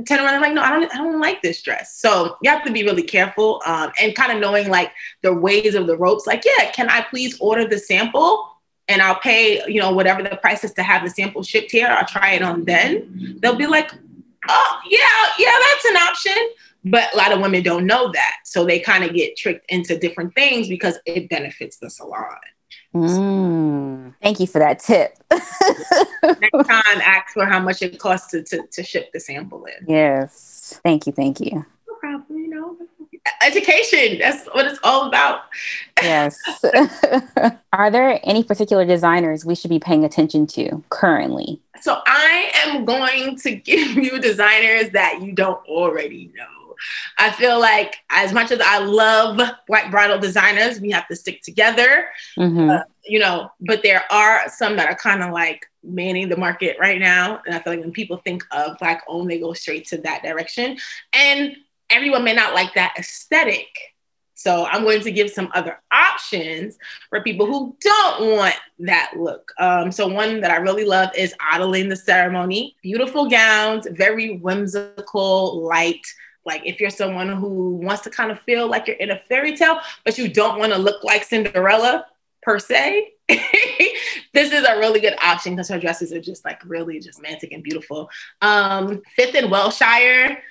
[0.07, 1.97] turn around and like, no, I don't, I don't like this dress.
[1.99, 5.74] So you have to be really careful um, and kind of knowing like the ways
[5.74, 6.26] of the ropes.
[6.26, 8.49] Like, yeah, can I please order the sample
[8.89, 11.86] and I'll pay, you know, whatever the price is to have the sample shipped here.
[11.86, 13.39] I'll try it on then.
[13.41, 13.93] They'll be like,
[14.49, 14.99] oh yeah,
[15.39, 16.49] yeah, that's an option.
[16.84, 19.99] But a lot of women don't know that, so they kind of get tricked into
[19.99, 22.36] different things because it benefits the salon.
[22.95, 25.16] Mm, thank you for that tip.
[25.30, 25.43] Next
[26.68, 29.86] time, ask for how much it costs to, to, to ship the sample in.
[29.86, 30.80] Yes.
[30.82, 31.12] Thank you.
[31.12, 31.64] Thank you.
[31.86, 32.39] No problem.
[32.39, 32.76] You know,
[33.45, 34.18] education.
[34.18, 35.43] That's what it's all about.
[36.03, 36.39] yes.
[37.72, 41.61] Are there any particular designers we should be paying attention to currently?
[41.80, 46.57] So I am going to give you designers that you don't already know.
[47.18, 51.43] I feel like as much as I love black bridal designers, we have to stick
[51.43, 52.09] together.
[52.37, 52.70] Mm-hmm.
[52.70, 56.76] Uh, you know, but there are some that are kind of like manning the market
[56.79, 57.41] right now.
[57.47, 60.22] And I feel like when people think of black owned, they go straight to that
[60.22, 60.76] direction.
[61.12, 61.57] And
[61.91, 63.66] everyone may not like that aesthetic.
[64.35, 66.79] So I'm going to give some other options
[67.11, 69.53] for people who don't want that look.
[69.59, 72.76] Um, so one that I really love is Adeline the Ceremony.
[72.81, 76.07] Beautiful gowns, very whimsical, light
[76.45, 79.57] like if you're someone who wants to kind of feel like you're in a fairy
[79.57, 82.07] tale, but you don't want to look like Cinderella
[82.43, 86.99] per se, this is a really good option because her dresses are just like really
[87.01, 88.09] just romantic and beautiful.
[88.41, 90.43] Um, Fifth and Wellshire,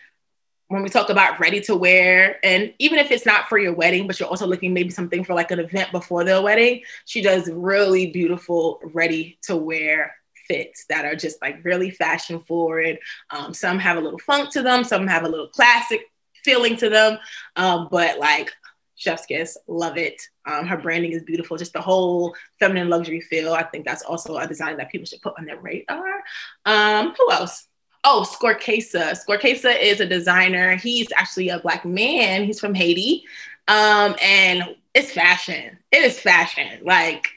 [0.67, 4.05] when we talk about ready to wear, and even if it's not for your wedding,
[4.05, 7.49] but you're also looking maybe something for like an event before the wedding, she does
[7.49, 10.13] really beautiful ready to wear
[10.47, 12.99] fits that are just like really fashion forward.
[13.29, 16.01] Um, some have a little funk to them, some have a little classic
[16.43, 17.17] feeling to them,
[17.55, 18.51] um, but like
[18.99, 23.53] chef's kiss love it um, her branding is beautiful just the whole feminine luxury feel
[23.53, 26.23] i think that's also a design that people should put on their radar
[26.65, 27.67] um, who else
[28.09, 29.17] Oh, Scorcasa.
[29.17, 30.77] Scorcasa is a designer.
[30.77, 32.45] He's actually a black man.
[32.45, 33.25] He's from Haiti.
[33.67, 35.77] Um, and it's fashion.
[35.91, 36.79] It is fashion.
[36.83, 37.36] Like,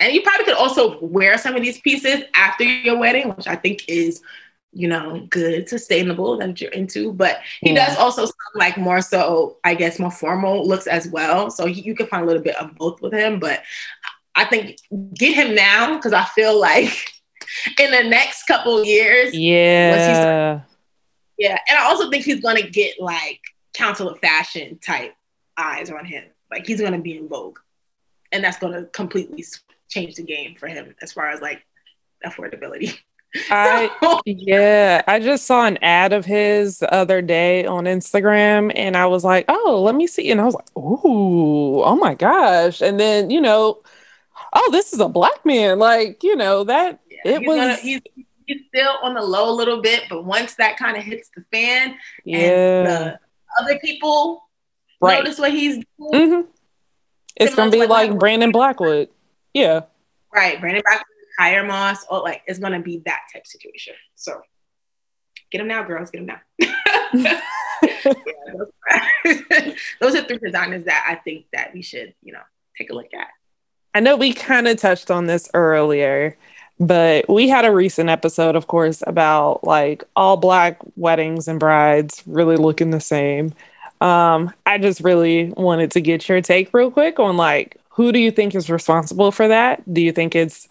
[0.00, 3.56] and you probably could also wear some of these pieces after your wedding, which I
[3.56, 4.22] think is,
[4.72, 7.12] you know, good, sustainable that you're into.
[7.12, 7.86] But he yeah.
[7.86, 11.50] does also like more so, I guess, more formal looks as well.
[11.50, 13.40] So he, you can find a little bit of both with him.
[13.40, 13.62] But
[14.36, 14.78] I think
[15.14, 17.12] get him now because I feel like
[17.80, 19.34] in the next couple years.
[19.34, 20.60] Yeah.
[21.38, 21.58] yeah.
[21.68, 23.40] And I also think he's gonna get like
[23.74, 25.14] council of fashion type
[25.56, 26.22] eyes on him.
[26.52, 27.58] Like he's gonna be in vogue.
[28.30, 29.42] And that's gonna completely
[29.88, 31.64] change the game for him as far as like
[32.24, 32.98] affordability.
[33.50, 33.90] I
[34.24, 39.06] yeah, I just saw an ad of his the other day on Instagram and I
[39.06, 42.98] was like, "Oh, let me see." And I was like, "Ooh, oh my gosh." And
[42.98, 43.82] then, you know,
[44.54, 45.78] oh, this is a black man.
[45.78, 47.58] Like, you know, that it he's was.
[47.58, 48.00] Gonna, he's,
[48.46, 51.44] he's still on the low a little bit, but once that kind of hits the
[51.52, 52.38] fan, yeah.
[52.38, 53.20] and the
[53.60, 54.48] other people
[55.00, 55.18] right.
[55.18, 56.12] notice what he's doing.
[56.12, 56.50] Mm-hmm.
[57.36, 59.08] It's gonna be like Brandon Blackwood.
[59.54, 59.82] Yeah.
[60.34, 61.06] Right, Brandon Blackwood,
[61.38, 63.94] Pyer Moss, or like it's gonna be that type situation.
[64.14, 64.40] So
[65.50, 66.10] get them now, girls.
[66.10, 66.74] Get them now.
[67.14, 67.40] yeah,
[68.52, 72.42] those, are, those are three designers that I think that we should, you know,
[72.76, 73.28] take a look at.
[73.94, 76.36] I know we kind of touched on this earlier,
[76.78, 82.22] but we had a recent episode, of course, about like all black weddings and brides
[82.26, 83.54] really looking the same.
[84.00, 88.20] Um, I just really wanted to get your take real quick on like who do
[88.20, 89.82] you think is responsible for that?
[89.92, 90.68] Do you think it's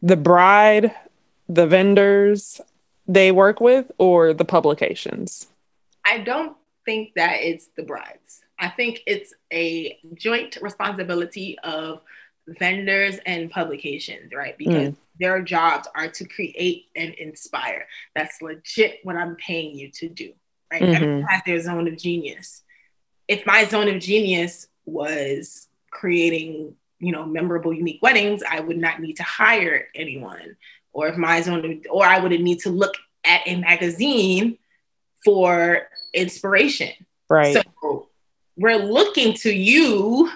[0.00, 0.94] the bride,
[1.46, 2.58] the vendors
[3.06, 5.46] they work with, or the publications?
[6.06, 6.56] I don't
[6.86, 8.40] think that it's the brides.
[8.58, 12.00] I think it's a joint responsibility of
[12.46, 14.56] vendors and publications, right?
[14.56, 14.96] Because mm.
[15.20, 17.86] their jobs are to create and inspire.
[18.16, 20.32] That's legit what I'm paying you to do,
[20.72, 20.80] right?
[20.80, 20.94] Mm-hmm.
[20.94, 22.62] Everyone has their zone of genius.
[23.28, 29.00] If my zone of genius was creating, you know, memorable, unique weddings, I would not
[29.00, 30.56] need to hire anyone.
[30.92, 34.58] Or if my zone or I wouldn't need to look at a magazine
[35.24, 36.92] for inspiration.
[37.30, 37.56] Right.
[37.80, 38.08] So
[38.56, 40.30] we're looking to you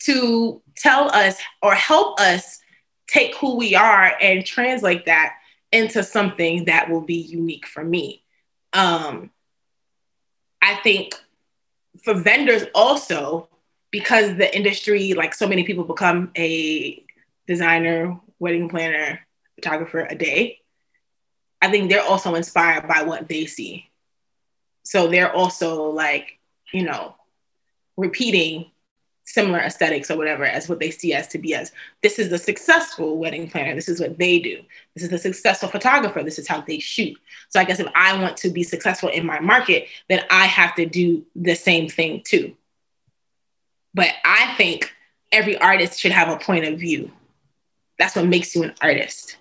[0.00, 2.60] to tell us or help us
[3.08, 5.34] take who we are and translate that
[5.72, 8.22] into something that will be unique for me.
[8.72, 9.30] Um,
[10.62, 11.14] I think
[12.04, 13.48] for vendors also,
[13.90, 17.04] because the industry, like so many people become a
[17.46, 19.20] designer, wedding planner,
[19.54, 20.58] photographer a day,
[21.60, 23.88] I think they're also inspired by what they see.
[24.84, 26.38] So they're also like,
[26.72, 27.14] you know,
[27.96, 28.70] repeating
[29.24, 31.70] similar aesthetics or whatever as what they see as to be as
[32.02, 34.62] this is the successful wedding planner this is what they do
[34.94, 37.14] this is the successful photographer this is how they shoot
[37.50, 40.74] so i guess if i want to be successful in my market then i have
[40.74, 42.56] to do the same thing too
[43.98, 44.92] but i think
[45.32, 47.10] every artist should have a point of view
[47.98, 49.36] that's what makes you an artist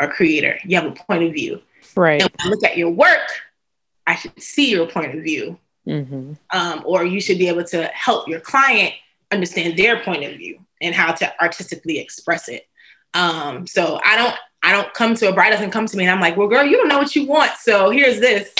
[0.00, 1.60] or creator you have a point of view
[1.96, 3.28] right and when i look at your work
[4.06, 6.32] i should see your point of view mm-hmm.
[6.52, 8.94] um, or you should be able to help your client
[9.30, 12.66] understand their point of view and how to artistically express it.
[13.14, 16.12] Um, so I don't I don't come to a bride doesn't come to me and
[16.12, 17.52] I'm like, well, girl, you don't know what you want.
[17.58, 18.52] So here's this.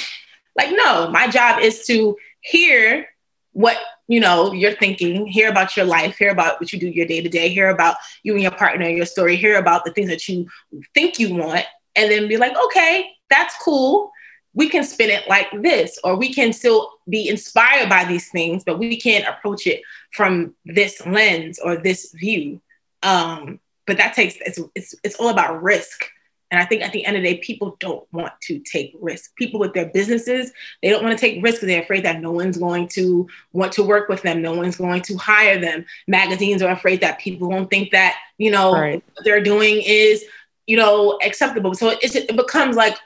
[0.57, 3.07] Like, no, my job is to hear
[3.53, 3.77] what
[4.09, 7.21] you know you're thinking, hear about your life, hear about what you do your day
[7.21, 10.29] to day, hear about you and your partner, your story, hear about the things that
[10.29, 10.49] you
[10.95, 11.65] think you want,
[11.97, 14.11] and then be like, okay, that's cool
[14.55, 18.65] we can spin it like this, or we can still be inspired by these things,
[18.65, 19.83] but we can't approach it
[20.13, 22.61] from this lens or this view.
[23.03, 26.05] Um, but that takes it's, it's it's all about risk.
[26.51, 29.33] And I think at the end of the day, people don't want to take risks.
[29.37, 32.33] People with their businesses, they don't want to take risks because they're afraid that no
[32.33, 34.43] one's going to want to work with them.
[34.43, 35.87] No one's going to hire them.
[36.09, 39.03] Magazines are afraid that people won't think that, you know, right.
[39.15, 40.25] what they're doing is,
[40.67, 41.75] you know, acceptable.
[41.75, 42.97] So it, it becomes like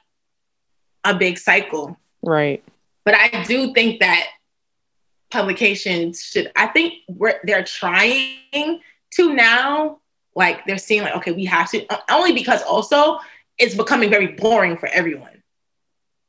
[1.04, 1.98] a big cycle.
[2.22, 2.64] Right.
[3.04, 4.26] But I do think that
[5.30, 6.94] publications should, I think
[7.44, 8.80] they're trying
[9.12, 9.98] to now,
[10.34, 13.18] like they're seeing like, okay, we have to, only because also
[13.58, 15.42] it's becoming very boring for everyone.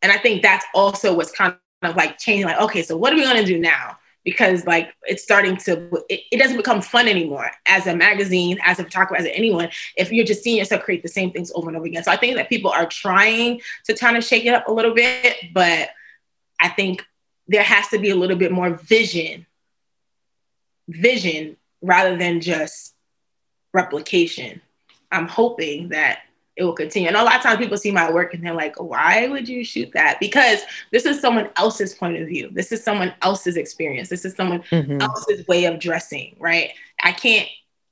[0.02, 3.16] And I think that's also what's kind of like changing, like, okay, so what are
[3.16, 3.98] we gonna do now?
[4.24, 8.80] Because like it's starting to, it, it doesn't become fun anymore as a magazine, as
[8.80, 11.78] a photographer, as anyone, if you're just seeing yourself create the same things over and
[11.78, 12.04] over again.
[12.04, 14.94] So I think that people are trying to kind of shake it up a little
[14.94, 15.90] bit, but
[16.60, 17.04] I think
[17.48, 19.46] there has to be a little bit more vision,
[20.88, 22.96] vision rather than just
[23.74, 24.62] replication.
[25.12, 26.20] I'm hoping that
[26.56, 27.08] it will continue.
[27.08, 29.64] And a lot of times people see my work and they're like, why would you
[29.66, 30.20] shoot that?
[30.20, 32.50] Because this is someone else's point of view.
[32.52, 34.08] This is someone else's experience.
[34.10, 35.02] This is someone mm-hmm.
[35.02, 36.72] else's way of dressing, right?
[37.04, 37.48] I can't,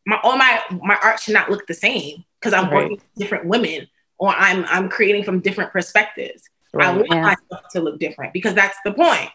[0.05, 2.73] my all my my art should not look the same because I'm right.
[2.73, 3.87] working with different women
[4.17, 6.43] or I'm I'm creating from different perspectives.
[6.73, 6.87] Right.
[6.87, 7.21] I want yeah.
[7.21, 9.29] myself to look different because that's the point.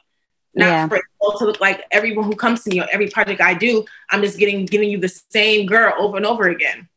[0.55, 0.89] Not yeah.
[0.89, 1.05] for it
[1.39, 4.39] to look like everyone who comes to me or every project I do, I'm just
[4.39, 6.89] getting giving you the same girl over and over again.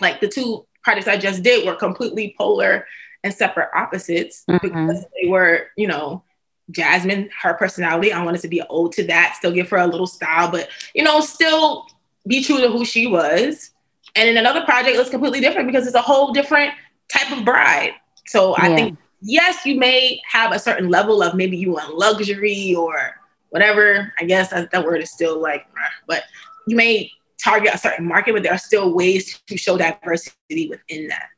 [0.00, 2.86] Like the two projects I just did were completely polar
[3.22, 4.66] and separate opposites mm-hmm.
[4.66, 6.22] because they were, you know,
[6.70, 8.12] Jasmine, her personality.
[8.12, 11.02] I wanted to be old to that, still give her a little style, but you
[11.02, 11.86] know, still
[12.26, 13.70] be true to who she was.
[14.14, 16.72] And in another project, it was completely different because it's a whole different
[17.12, 17.92] type of bride.
[18.26, 22.74] So I think yes, you may have a certain level of maybe you want luxury
[22.74, 23.16] or
[23.50, 24.12] whatever.
[24.18, 25.66] I guess that, that word is still like,
[26.06, 26.24] but
[26.66, 27.10] you may
[27.42, 31.28] target a certain market, but there are still ways to show diversity within that.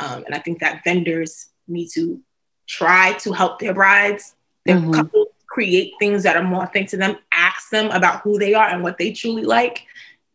[0.00, 2.20] Um, and I think that vendors need to
[2.68, 4.34] try to help their brides,
[4.64, 4.92] their mm-hmm.
[4.92, 8.68] couples create things that are more authentic to them, ask them about who they are
[8.68, 9.86] and what they truly like.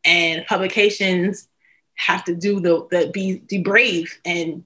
[0.03, 1.47] And publications
[1.95, 4.64] have to do the, the be, be brave and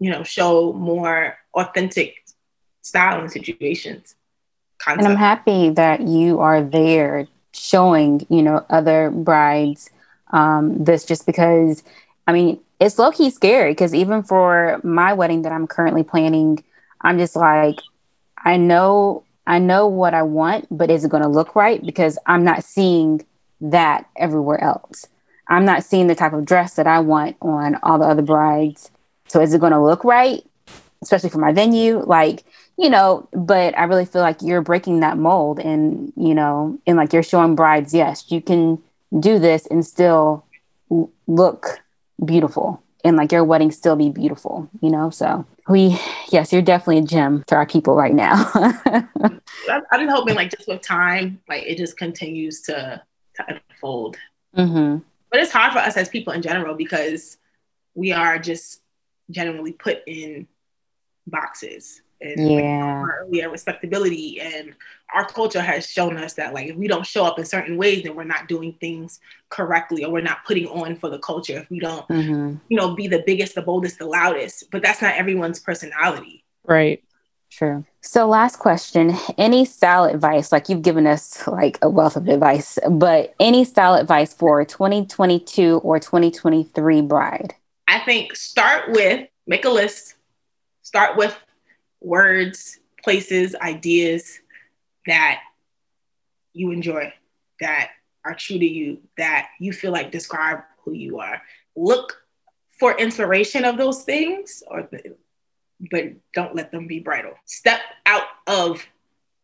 [0.00, 2.24] you know show more authentic
[2.82, 4.14] style and situations.
[4.78, 5.04] Concept.
[5.04, 9.90] And I'm happy that you are there showing, you know, other brides
[10.32, 11.82] um, this just because,
[12.26, 16.64] I mean, it's low key scary because even for my wedding that I'm currently planning,
[17.00, 17.78] I'm just like,
[18.44, 21.84] I know, I know what I want, but is it going to look right?
[21.84, 23.24] Because I'm not seeing
[23.60, 25.06] that everywhere else.
[25.48, 28.90] I'm not seeing the type of dress that I want on all the other brides.
[29.28, 30.42] So is it going to look right?
[31.02, 31.98] Especially for my venue?
[31.98, 32.44] Like,
[32.78, 36.96] you know, but I really feel like you're breaking that mold and, you know, and
[36.96, 38.80] like you're showing brides, yes, you can
[39.18, 40.46] do this and still
[41.26, 41.80] look
[42.24, 45.10] beautiful and like your wedding still be beautiful, you know?
[45.10, 45.98] So we,
[46.30, 48.50] yes, you're definitely a gem to our people right now.
[48.54, 53.02] I've been hoping like just with time, like it just continues to,
[53.36, 54.16] to unfold.
[54.56, 54.98] Mm-hmm.
[55.30, 57.38] But it's hard for us as people in general because
[57.94, 58.80] we are just
[59.30, 60.46] generally put in
[61.26, 63.02] boxes and yeah.
[63.02, 64.74] like, earlier respectability and
[65.14, 68.02] our culture has shown us that like if we don't show up in certain ways
[68.02, 71.70] then we're not doing things correctly or we're not putting on for the culture if
[71.70, 72.56] we don't mm-hmm.
[72.68, 77.02] you know be the biggest the boldest the loudest but that's not everyone's personality right
[77.52, 77.84] True.
[78.00, 80.52] So, last question any style advice?
[80.52, 85.82] Like you've given us like a wealth of advice, but any style advice for 2022
[85.84, 87.54] or 2023 bride?
[87.86, 90.14] I think start with make a list,
[90.92, 91.34] start with
[92.02, 94.40] words, places, ideas
[95.06, 95.40] that
[96.52, 97.10] you enjoy,
[97.62, 97.92] that
[98.26, 101.40] are true to you, that you feel like describe who you are.
[101.74, 102.22] Look
[102.78, 104.86] for inspiration of those things, or
[105.90, 107.32] but don't let them be bridal.
[107.46, 108.84] Step out of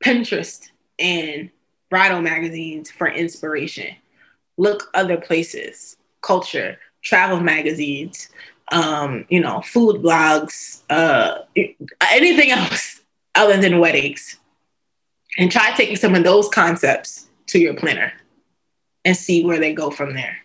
[0.04, 0.68] Pinterest
[0.98, 1.48] and
[1.88, 3.96] bridal magazines for inspiration.
[4.58, 8.28] Look other places, culture, travel magazines,
[8.72, 11.42] um, you know, food blogs, uh,
[12.12, 13.00] anything else
[13.34, 14.38] other than weddings.
[15.36, 18.12] And try taking some of those concepts to your planner
[19.04, 20.36] and see where they go from there.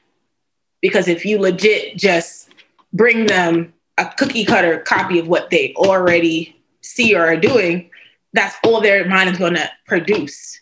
[0.81, 2.49] Because if you legit just
[2.91, 7.89] bring them a cookie cutter copy of what they already see or are doing,
[8.33, 10.59] that's all their mind is going to produce.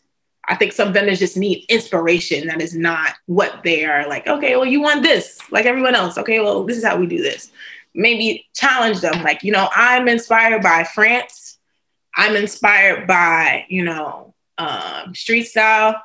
[0.47, 4.55] I think some vendors just need inspiration that is not what they are like, okay,
[4.55, 6.17] well, you want this like everyone else.
[6.17, 7.51] Okay, well, this is how we do this.
[7.93, 11.59] Maybe challenge them, like, you know, I'm inspired by France.
[12.15, 16.01] I'm inspired by, you know, um, street style.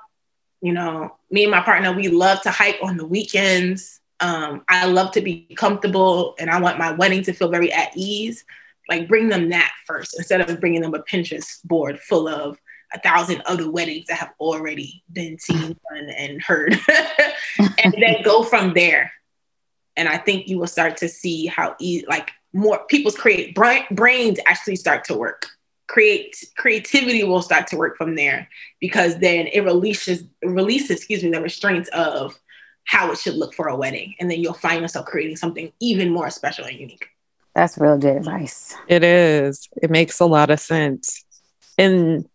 [0.60, 4.00] You know, me and my partner, we love to hike on the weekends.
[4.20, 7.96] Um, I love to be comfortable and I want my wedding to feel very at
[7.96, 8.44] ease.
[8.88, 12.58] Like, bring them that first instead of bringing them a Pinterest board full of
[12.92, 16.78] a thousand other weddings that have already been seen and, and heard,
[17.58, 19.12] and then go from there.
[19.96, 24.38] And I think you will start to see how e- like more people's create brains
[24.46, 25.46] actually start to work.
[25.88, 28.48] Create creativity will start to work from there
[28.80, 32.36] because then it releases releases excuse me the restraints of
[32.86, 36.10] how it should look for a wedding, and then you'll find yourself creating something even
[36.10, 37.06] more special and unique.
[37.54, 38.74] That's real good advice.
[38.86, 39.68] It is.
[39.82, 41.24] It makes a lot of sense.
[41.78, 42.28] And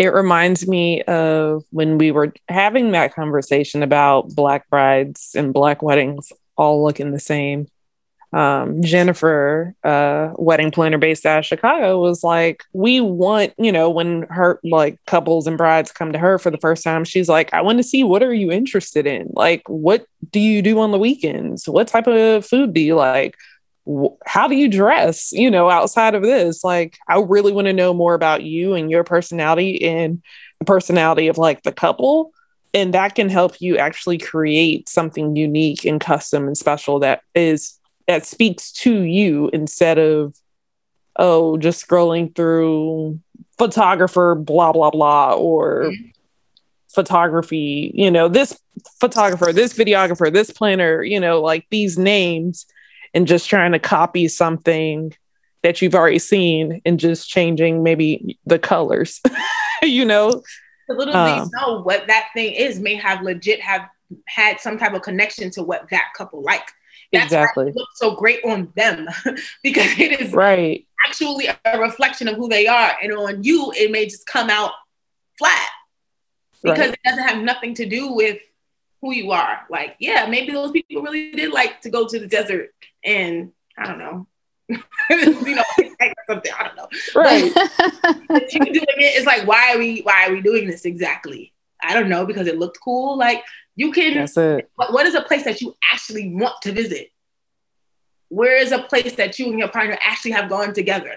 [0.00, 5.82] it reminds me of when we were having that conversation about black brides and black
[5.82, 7.66] weddings all looking the same
[8.32, 13.90] um, Jennifer, uh, wedding planner based out of Chicago, was like, we want, you know,
[13.90, 17.52] when her like couples and brides come to her for the first time, she's like,
[17.52, 19.30] I want to see what are you interested in?
[19.32, 21.68] Like, what do you do on the weekends?
[21.68, 23.34] What type of food do you like?
[24.26, 26.62] How do you dress, you know, outside of this?
[26.62, 30.22] Like, I really want to know more about you and your personality and
[30.58, 32.32] the personality of like the couple
[32.72, 37.78] and that can help you actually create something unique and custom and special that is
[38.06, 40.34] that speaks to you instead of
[41.16, 43.18] oh just scrolling through
[43.58, 46.08] photographer blah blah blah or mm-hmm.
[46.88, 48.58] photography you know this
[49.00, 52.66] photographer this videographer this planner you know like these names
[53.14, 55.12] and just trying to copy something
[55.62, 59.20] that you've already seen and just changing maybe the colors
[59.82, 60.42] you know
[60.88, 63.88] the little um, know what that thing is may have legit have
[64.26, 66.68] had some type of connection to what that couple like
[67.12, 67.64] that's exactly.
[67.64, 69.06] why it looks so great on them
[69.62, 72.92] because it is right actually a reflection of who they are.
[73.02, 74.72] And on you, it may just come out
[75.38, 75.68] flat
[76.62, 76.92] because right.
[76.92, 78.38] it doesn't have nothing to do with
[79.00, 79.60] who you are.
[79.70, 82.70] Like, yeah, maybe those people really did like to go to the desert
[83.04, 84.26] and I don't know.
[85.10, 85.62] you know,
[86.28, 86.52] something.
[86.56, 86.88] I don't know.
[87.14, 87.44] Right.
[88.52, 91.52] you doing it, it's like, why are we why are we doing this exactly?
[91.82, 93.16] I don't know, because it looked cool.
[93.16, 93.42] Like
[93.74, 94.14] you can.
[94.14, 94.70] That's it.
[94.76, 97.10] What is a place that you actually want to visit?
[98.28, 101.14] Where is a place that you and your partner actually have gone together?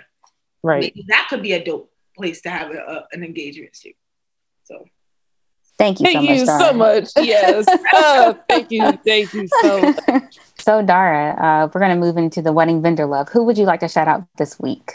[0.64, 0.82] Right.
[0.82, 3.94] Maybe that could be a dope place to have a, a, an engagement to.
[4.64, 4.86] So.
[5.78, 6.62] Thank you thank so you much.
[6.62, 7.28] so much.
[7.28, 7.66] Yes.
[7.94, 8.92] oh, thank you.
[9.06, 10.38] Thank you so much.
[10.60, 13.30] So, Dara, uh, we're going to move into the wedding vendor love.
[13.30, 14.94] Who would you like to shout out this week?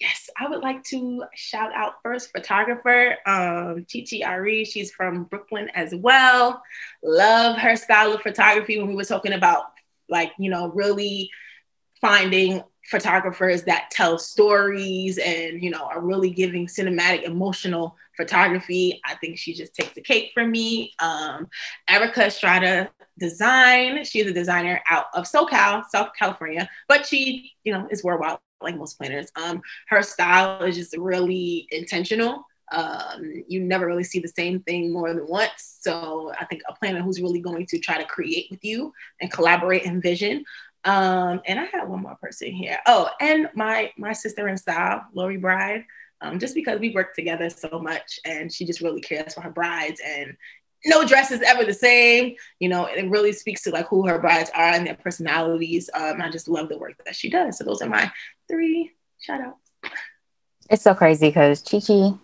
[0.00, 4.64] Yes, I would like to shout out first photographer um, Chichi Ari.
[4.64, 6.62] She's from Brooklyn as well.
[7.02, 8.78] Love her style of photography.
[8.78, 9.64] When we were talking about
[10.10, 11.30] like you know really
[12.00, 19.14] finding photographers that tell stories and you know are really giving cinematic emotional photography i
[19.16, 21.48] think she just takes the cake for me um,
[21.88, 27.88] erica estrada design she's a designer out of socal south california but she you know
[27.90, 29.30] is worldwide like most planners.
[29.36, 32.44] Um, her style is just really intentional.
[32.72, 35.78] Um, you never really see the same thing more than once.
[35.80, 39.30] So I think a planner who's really going to try to create with you and
[39.30, 40.44] collaborate and vision.
[40.84, 42.78] Um, and I have one more person here.
[42.86, 45.84] Oh, and my my sister in style, Lori Bride.
[46.20, 49.50] Um, just because we work together so much and she just really cares for her
[49.50, 50.34] brides and
[50.86, 52.34] no dress is ever the same.
[52.60, 55.90] You know, it really speaks to like who her brides are and their personalities.
[55.92, 57.58] Um, I just love the work that she does.
[57.58, 58.10] So those are my
[58.48, 59.94] three shout outs.
[60.70, 62.14] It's so crazy because Chi Chi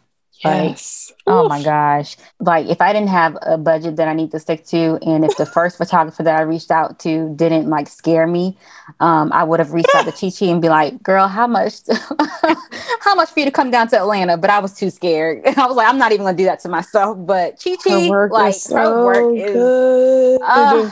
[0.45, 1.13] Yes.
[1.27, 2.17] Like, oh my gosh.
[2.39, 5.37] Like if I didn't have a budget that I need to stick to, and if
[5.37, 8.57] the first photographer that I reached out to didn't like scare me,
[9.01, 11.75] um, I would have reached out to Chi Chi and be like, girl, how much
[13.01, 14.37] how much for you to come down to Atlanta?
[14.37, 15.47] But I was too scared.
[15.57, 17.19] I was like, I'm not even gonna do that to myself.
[17.21, 20.91] But Chi Chi, like so her work is uh,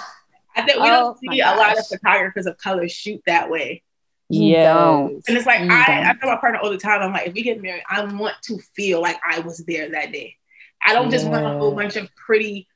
[0.56, 3.82] I think we oh, don't see a lot of photographers of color shoot that way.
[4.28, 5.06] Yeah.
[5.06, 7.42] And it's like I, I tell my partner all the time, I'm like, if we
[7.42, 10.36] get married, I want to feel like I was there that day.
[10.84, 12.68] I don't just want a whole bunch of pretty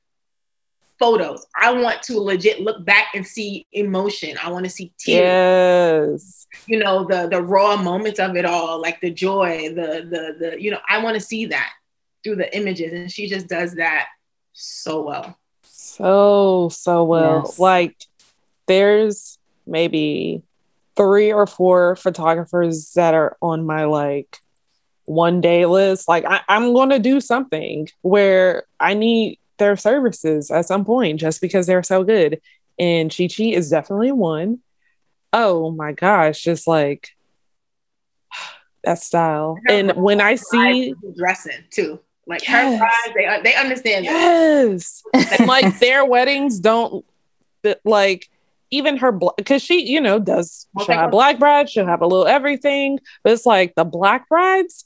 [0.99, 1.47] photos.
[1.55, 4.39] I want to legit look back and see emotion.
[4.43, 5.19] I want to see tears.
[5.21, 6.47] Yes.
[6.67, 10.63] You know, the the raw moments of it all, like the joy, the the the
[10.63, 11.73] you know, I want to see that
[12.25, 12.93] through the images.
[12.93, 14.09] And she just does that
[14.53, 15.37] so well.
[15.63, 17.43] So, so well.
[17.45, 17.59] Yes.
[17.59, 17.97] Like
[18.67, 20.43] there's maybe
[20.97, 24.39] three or four photographers that are on my like
[25.05, 26.09] one day list.
[26.09, 31.21] Like I, I'm going to do something where I need their services at some point
[31.21, 32.41] just because they're so good.
[32.79, 34.61] And Chi Chi is definitely one.
[35.33, 37.11] Oh my gosh, just like
[38.85, 39.59] that style.
[39.69, 42.73] And when I see dressing too, like yes.
[42.73, 44.05] her brides, they they understand.
[44.05, 45.03] Yes,
[45.47, 47.05] like their weddings don't
[47.85, 48.29] like
[48.73, 52.27] even her because she you know does she'll have black brides she'll have a little
[52.27, 54.85] everything but it's like the black brides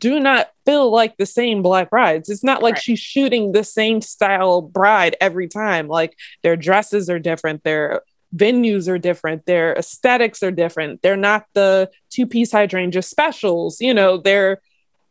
[0.00, 2.28] do not feel like the same black brides.
[2.28, 2.82] It's not like right.
[2.82, 5.88] she's shooting the same style bride every time.
[5.88, 8.02] Like their dresses are different their
[8.34, 11.02] venues are different their aesthetics are different.
[11.02, 14.60] They're not the two piece hydrangea specials you know they're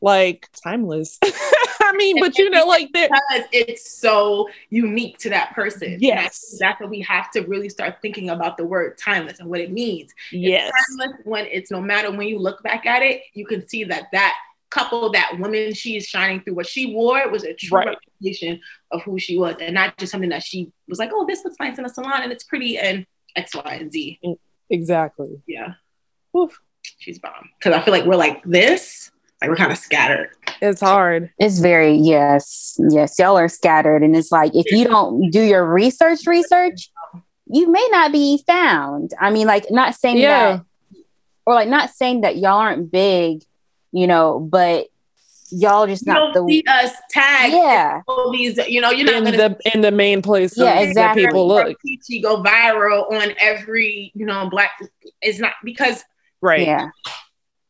[0.01, 1.19] like timeless
[1.91, 5.97] I mean, but you know, like that because it's so unique to that person.
[5.99, 9.59] Yes, that's, what we have to really start thinking about the word timeless and what
[9.59, 10.13] it means.
[10.31, 13.68] Yes, it's timeless when it's no matter when you look back at it, you can
[13.68, 14.35] see that that
[14.69, 16.55] couple that woman she is shining through.
[16.55, 17.88] What she wore was a true Right.
[17.88, 18.61] representation
[18.91, 21.57] of who she was, and not just something that she was like, "Oh, this looks
[21.59, 23.05] nice in a salon and it's pretty," and
[23.35, 24.19] X, Y, and Z.
[24.23, 24.38] Mm,
[24.69, 25.41] exactly.
[25.45, 25.73] Yeah,
[26.38, 26.57] Oof.
[26.99, 27.49] she's bomb.
[27.59, 29.11] Because I feel like we're like this,
[29.41, 30.30] like we're kind of scattered.
[30.61, 31.31] It's hard.
[31.39, 33.17] It's very yes, yes.
[33.17, 36.91] Y'all are scattered, and it's like if you don't do your research, research,
[37.47, 39.11] you may not be found.
[39.19, 40.57] I mean, like not saying Yeah.
[40.57, 40.65] that,
[41.45, 43.41] or like not saying that y'all aren't big,
[43.91, 44.88] you know, but
[45.49, 47.53] y'all just You not don't the see us tagged.
[47.55, 50.55] yeah, All these, you know, you're not In gonna the in the main place.
[50.55, 51.25] Yeah, that exactly.
[51.25, 51.75] people look.
[51.83, 54.71] Peachy go viral on every, you know, black.
[55.23, 56.03] It's not because
[56.39, 56.65] Right.
[56.67, 56.89] yeah.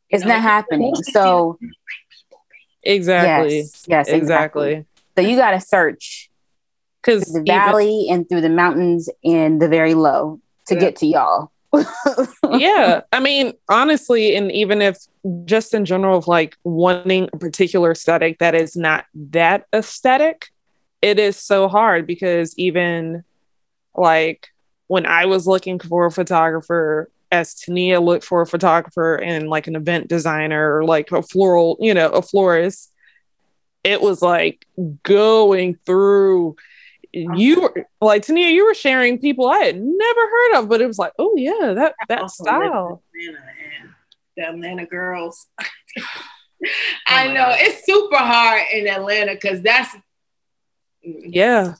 [0.09, 0.93] It's know, not happening.
[0.95, 1.57] So
[2.83, 3.57] Exactly.
[3.59, 4.71] yes, yes, exactly.
[4.71, 4.85] Exactly.
[5.17, 6.29] So you got to search
[7.01, 10.79] Because the valley and through the mountains and the very low to Yeah.
[10.79, 11.51] get to y'all.
[12.57, 14.97] yeah i mean honestly and even if
[15.45, 20.47] just in general of like wanting a particular aesthetic that is not that aesthetic
[21.01, 23.23] it is so hard because even
[23.95, 24.49] like
[24.87, 29.67] when i was looking for a photographer as tania looked for a photographer and like
[29.67, 32.91] an event designer or like a floral you know a florist
[33.83, 34.65] it was like
[35.03, 36.55] going through
[37.13, 40.87] you were like Tania, you were sharing people I had never heard of, but it
[40.87, 43.03] was like, oh yeah, that that style.
[43.13, 43.51] Atlanta
[44.37, 45.47] the Atlanta girls.
[46.63, 46.69] Oh
[47.07, 47.57] I know God.
[47.59, 49.95] it's super hard in Atlanta because that's
[51.03, 51.23] mm.
[51.25, 51.73] Yeah.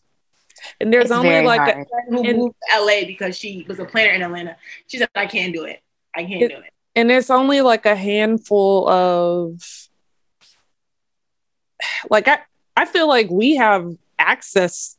[0.80, 3.80] And there's It's only very like a, who And- moved to LA because she was
[3.80, 4.58] a planner in Atlanta.
[4.88, 5.82] She said, I can't do it.
[6.16, 6.72] I can't It- do it.
[6.96, 9.62] and it's only like a handful of
[12.10, 12.40] like I
[12.76, 14.98] I feel like we have access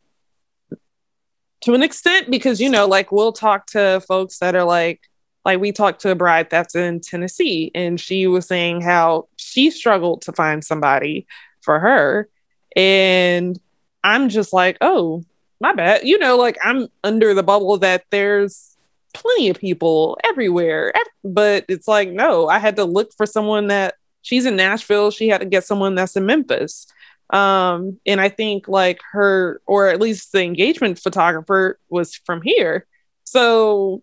[1.62, 5.00] to an extent because you know like we'll talk to folks that are like
[5.44, 9.70] like we talked to a bride that's in Tennessee and she was saying how she
[9.70, 11.26] struggled to find somebody
[11.60, 12.28] for her
[12.74, 13.58] and
[14.02, 15.24] I'm just like oh
[15.62, 16.02] my bad.
[16.04, 18.76] You know like I'm under the bubble that there's
[19.14, 23.94] plenty of people everywhere but it's like no I had to look for someone that
[24.22, 26.86] she's in Nashville she had to get someone that's in Memphis.
[27.30, 32.86] Um and i think like her or at least the engagement photographer was from here.
[33.24, 34.02] So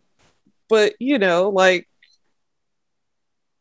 [0.69, 1.88] but you know like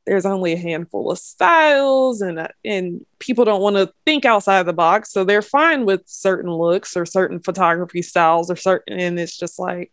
[0.08, 4.62] there's only a handful of styles and uh, and people don't want to think outside
[4.64, 9.18] the box so they're fine with certain looks or certain photography styles or certain and
[9.18, 9.92] it's just like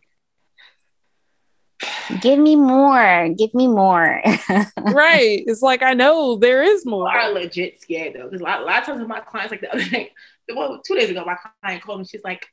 [2.20, 3.28] Give me more.
[3.36, 4.22] Give me more.
[4.78, 8.24] right it's like i know there is People more are legit scared though.
[8.24, 10.12] Because a lot, a lot of times with my clients, like the other day,
[10.54, 12.06] well, two days ago, my client called me.
[12.06, 12.46] She's like,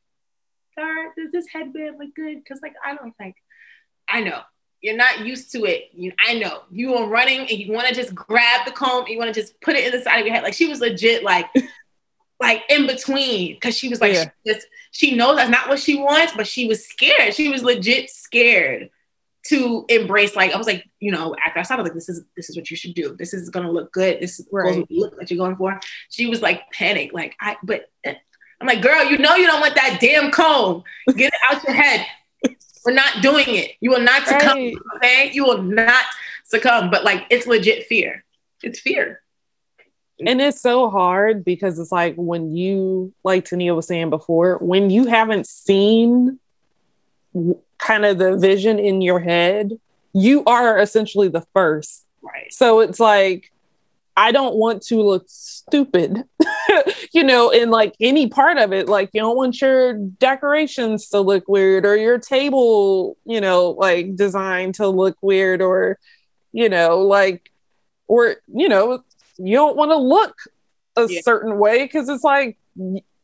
[0.75, 2.37] Dar, does this headband look good?
[2.43, 3.35] Because like I don't think
[4.09, 4.41] I know.
[4.83, 5.89] You're not used to it.
[5.93, 6.63] You, I know.
[6.69, 9.41] You are running and you want to just grab the comb and you want to
[9.41, 10.43] just put it in the side of your head.
[10.43, 11.47] Like she was legit like
[12.41, 14.25] like in between because she was like Yeah.
[14.45, 17.33] she, just, she knows that's not what she wants, but she was scared.
[17.33, 18.89] She was legit scared
[19.47, 22.23] to embrace like I was like, you know, after I saw it, like this is
[22.35, 23.15] this is what you should do.
[23.17, 24.19] This is gonna look good.
[24.19, 24.77] This is Right.
[24.79, 24.87] right.
[24.91, 25.79] look that you're going for.
[26.09, 28.15] She was like panic, like I but eh,
[28.59, 30.83] I'm like, girl, you know you don't want that damn comb.
[31.15, 32.05] Get it out your head.
[32.85, 33.71] We're not doing it.
[33.79, 34.57] You will not succumb.
[34.57, 34.75] Right.
[34.97, 36.03] Okay, you will not
[36.43, 36.89] succumb.
[36.89, 38.23] But like, it's legit fear.
[38.61, 39.21] It's fear.
[40.25, 44.89] and it's so hard because it's like when you like tania was saying before when
[44.89, 46.39] you haven't seen
[47.79, 49.71] kind of the vision in your head
[50.13, 52.53] you are essentially the first Right.
[52.53, 53.51] so it's like
[54.15, 56.23] i don't want to look stupid
[57.13, 61.19] you know in like any part of it like you don't want your decorations to
[61.19, 65.97] look weird or your table you know like design to look weird or
[66.51, 67.51] you know like
[68.07, 69.03] or you know
[69.37, 70.35] you don't want to look
[70.95, 71.21] a Yeah.
[71.23, 72.57] certain way because it's like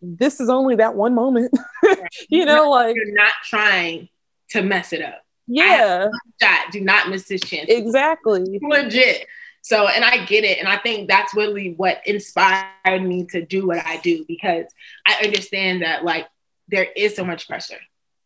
[0.02, 1.52] this is only that one moment
[2.30, 4.10] you know like You're not trying
[4.50, 5.22] to mess it up.
[5.48, 6.08] yeah
[6.42, 6.72] Shot.
[6.72, 7.70] Do not miss this chance.
[7.70, 9.28] exactly legit.
[9.62, 10.58] So, and I get it.
[10.60, 14.66] And I think that's really what inspired me to do what I do because
[15.06, 16.28] I understand that, like,
[16.68, 17.80] there is so much pressure.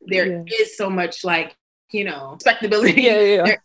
[0.06, 0.66] There is Yeah.
[0.76, 1.56] so much, like,
[1.92, 3.02] you know, respectability.
[3.04, 3.56] yeah yeah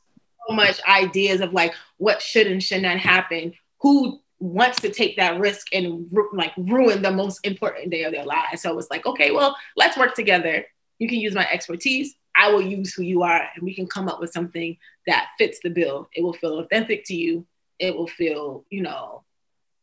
[0.48, 3.54] So much ideas of like what should and should not happen.
[3.80, 8.24] Who wants to take that risk and like ruin the most important day of their
[8.24, 8.62] lives?
[8.62, 10.64] So it's like, okay, well, let's work together.
[10.98, 12.14] You can use my expertise.
[12.36, 14.76] I will use who you are, and we can come up with something
[15.06, 16.08] that fits the bill.
[16.14, 17.46] It will feel authentic to you.
[17.78, 19.24] It will feel, you know,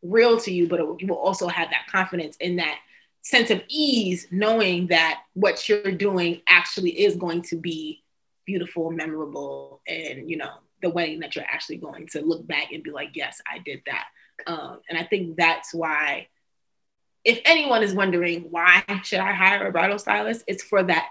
[0.01, 2.79] real to you, but it will, you will also have that confidence in that
[3.21, 8.03] sense of ease, knowing that what you're doing actually is going to be
[8.45, 10.51] beautiful, memorable, and you know,
[10.81, 13.81] the wedding that you're actually going to look back and be like, yes, I did
[13.87, 14.05] that.
[14.45, 16.27] Um, and I think that's why,
[17.23, 21.07] if anyone is wondering why should I hire a bridal stylist, it's for that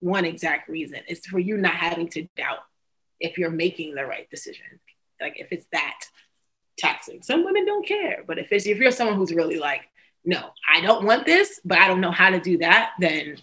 [0.00, 1.00] one exact reason.
[1.08, 2.58] It's for you not having to doubt
[3.20, 4.66] if you're making the right decision.
[5.18, 6.00] Like if it's that
[6.76, 7.22] taxing.
[7.22, 9.82] Some women don't care, but if it's if you're someone who's really like,
[10.24, 13.36] no, I don't want this, but I don't know how to do that, then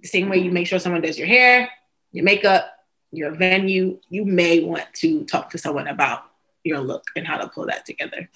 [0.00, 1.70] the same way you make sure someone does your hair,
[2.12, 2.70] your makeup,
[3.12, 6.24] your venue, you may want to talk to someone about
[6.64, 8.28] your look and how to pull that together.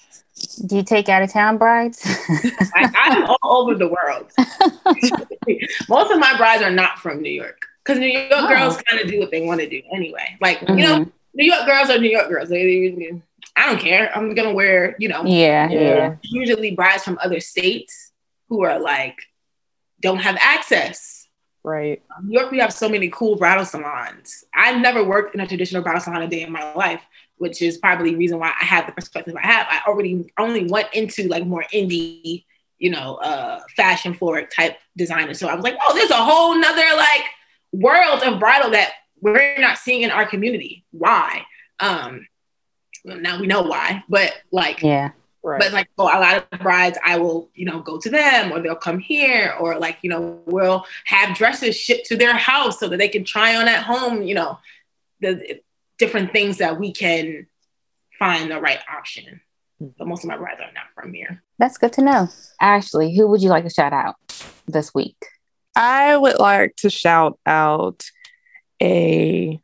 [0.65, 2.01] Do you take out of town brides?
[2.05, 4.31] I, I'm all over the world.
[5.89, 8.47] Most of my brides are not from New York because New York oh.
[8.47, 10.37] girls kind of do what they want to do anyway.
[10.39, 10.77] Like, mm-hmm.
[10.77, 11.09] you know, mm-hmm.
[11.33, 12.49] New York girls are New York girls.
[12.49, 13.21] They,
[13.55, 14.15] I don't care.
[14.15, 16.15] I'm gonna wear, you know, yeah, yeah.
[16.23, 18.11] Usually brides from other states
[18.47, 19.17] who are like
[20.01, 21.27] don't have access.
[21.63, 22.01] Right.
[22.23, 24.45] New York, we have so many cool bridal salons.
[24.53, 27.01] I never worked in a traditional bridal salon a day in my life,
[27.37, 29.67] which is probably the reason why I have the perspective I have.
[29.69, 32.45] I already only went into like more indie,
[32.77, 35.33] you know, uh, fashion forward type designer.
[35.33, 37.25] So I was like, oh, there's a whole nother like
[37.73, 40.85] world of bridal that we're not seeing in our community.
[40.91, 41.43] Why?
[41.81, 42.25] Um,
[43.15, 45.11] now we know why, but like, yeah.
[45.41, 45.61] Right.
[45.61, 48.59] But like for a lot of brides, I will, you know, go to them or
[48.59, 52.89] they'll come here or like, you know, we'll have dresses shipped to their house so
[52.89, 54.59] that they can try on at home, you know,
[55.21, 55.61] the
[55.97, 57.47] different things that we can
[58.17, 59.39] find the right option.
[59.79, 59.87] Hmm.
[59.97, 61.41] But most of my brides are not from here.
[61.57, 62.27] That's good to know.
[62.59, 64.15] Ashley, who would you like to shout out
[64.67, 65.25] this week?
[65.73, 68.03] I would like to shout out
[68.81, 69.59] a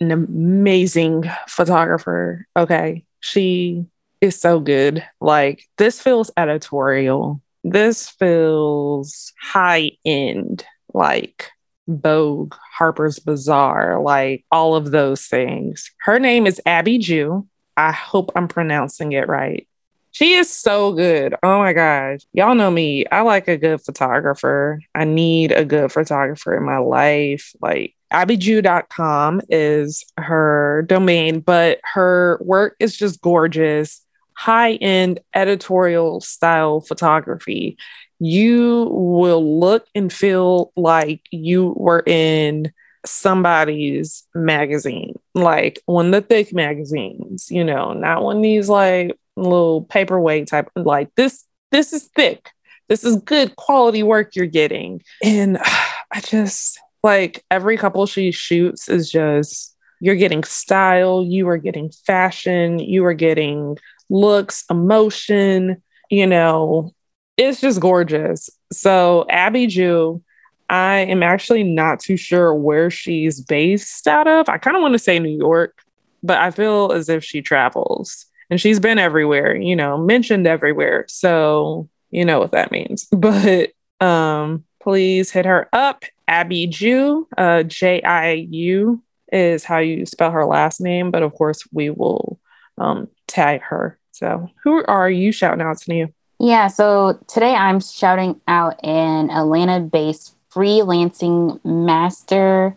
[0.00, 2.46] an amazing photographer.
[2.56, 3.04] Okay.
[3.20, 3.86] She
[4.20, 5.04] is so good.
[5.20, 7.40] Like, this feels editorial.
[7.64, 10.64] This feels high end,
[10.94, 11.50] like
[11.88, 15.90] Vogue, Harper's Bazaar, like all of those things.
[16.00, 17.48] Her name is Abby Jiu.
[17.76, 19.68] I hope I'm pronouncing it right.
[20.10, 21.34] She is so good.
[21.42, 22.20] Oh my gosh.
[22.32, 23.06] Y'all know me.
[23.06, 24.80] I like a good photographer.
[24.94, 27.52] I need a good photographer in my life.
[27.60, 36.80] Like, abbyjiu.com is her domain, but her work is just gorgeous, high end editorial style
[36.80, 37.76] photography.
[38.18, 42.72] You will look and feel like you were in
[43.06, 49.16] somebody's magazine, like one of the thick magazines, you know, not one of these like
[49.42, 52.50] little paperweight type, like this, this is thick.
[52.88, 55.02] This is good quality work you're getting.
[55.22, 55.58] And
[56.12, 61.90] I just, like every couple she shoots is just you're getting style, you are getting
[61.90, 63.76] fashion, you are getting
[64.08, 66.94] looks, emotion, you know,
[67.36, 68.48] it's just gorgeous.
[68.72, 70.22] So, Abby Jiu,
[70.68, 74.48] I am actually not too sure where she's based out of.
[74.48, 75.82] I kind of want to say New York,
[76.22, 81.04] but I feel as if she travels and she's been everywhere, you know, mentioned everywhere.
[81.08, 83.06] So, you know what that means.
[83.12, 89.02] But um please hit her up Abby Jiu, uh, J I U
[89.32, 92.38] is how you spell her last name, but of course we will
[92.76, 93.98] um, tag her.
[94.12, 96.14] So, who are you shouting out to you?
[96.38, 102.76] Yeah, so today I'm shouting out an Atlanta based freelancing master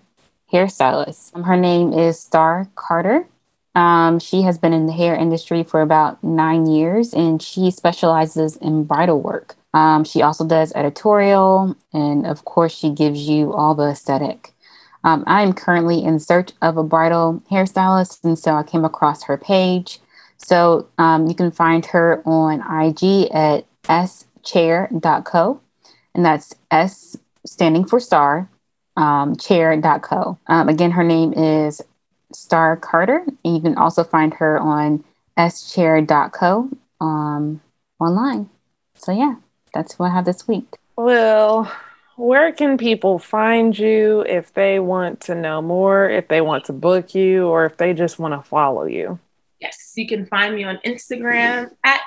[0.51, 1.45] hairstylist.
[1.45, 3.27] Her name is Star Carter.
[3.73, 8.57] Um, she has been in the hair industry for about nine years and she specializes
[8.57, 9.55] in bridal work.
[9.73, 14.51] Um, she also does editorial, and of course, she gives you all the aesthetic.
[15.03, 19.23] Um, I am currently in search of a bridal hairstylist, and so I came across
[19.23, 19.99] her page.
[20.37, 23.65] So um, you can find her on IG at
[24.43, 25.61] schair.co,
[26.13, 28.49] and that's S standing for star,
[28.97, 30.37] um, chair.co.
[30.47, 31.81] Um, again, her name is
[32.35, 35.03] Star Carter, and you can also find her on
[35.37, 37.61] schair.co um,
[37.99, 38.49] online.
[38.95, 39.35] So, yeah
[39.73, 40.77] that's what I have this week.
[40.95, 41.71] Well,
[42.17, 46.73] where can people find you if they want to know more, if they want to
[46.73, 49.19] book you, or if they just want to follow you?
[49.59, 52.01] Yes, you can find me on Instagram at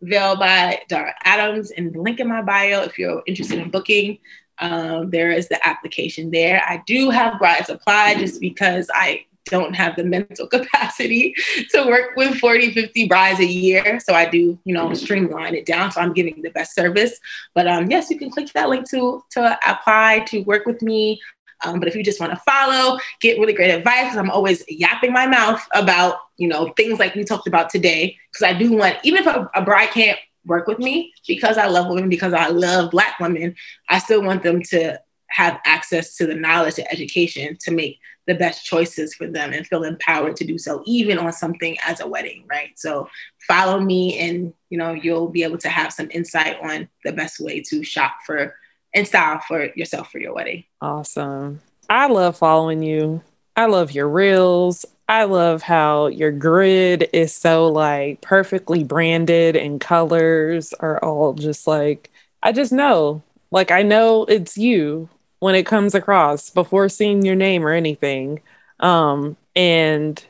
[0.00, 4.18] Veil by Dara Adams and the link in my bio if you're interested in booking.
[4.58, 6.62] Um, there is the application there.
[6.66, 11.34] I do have brides apply just because I don't have the mental capacity
[11.70, 14.00] to work with 40, 50 brides a year.
[14.00, 15.92] So I do, you know, streamline it down.
[15.92, 17.18] So I'm giving the best service.
[17.54, 21.20] But um, yes, you can click that link to, to apply to work with me.
[21.62, 25.12] Um, but if you just want to follow, get really great advice, I'm always yapping
[25.12, 28.16] my mouth about, you know, things like we talked about today.
[28.32, 31.66] Because I do want, even if a, a bride can't work with me, because I
[31.66, 33.54] love women, because I love Black women,
[33.90, 34.98] I still want them to
[35.28, 37.98] have access to the knowledge and education to make
[38.30, 41.98] the best choices for them and feel empowered to do so, even on something as
[41.98, 42.70] a wedding, right?
[42.76, 43.08] So
[43.48, 47.40] follow me and you know you'll be able to have some insight on the best
[47.40, 48.54] way to shop for
[48.94, 50.62] and style for yourself for your wedding.
[50.80, 51.60] Awesome.
[51.88, 53.20] I love following you.
[53.56, 54.86] I love your reels.
[55.08, 61.66] I love how your grid is so like perfectly branded and colors are all just
[61.66, 62.12] like
[62.44, 63.24] I just know.
[63.50, 65.08] Like I know it's you
[65.40, 68.40] when it comes across before seeing your name or anything.
[68.78, 70.22] Um and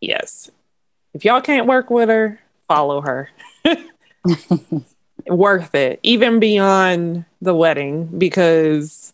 [0.00, 0.50] yes.
[1.12, 2.38] If y'all can't work with her,
[2.68, 3.30] follow her.
[5.26, 9.12] Worth it, even beyond the wedding, because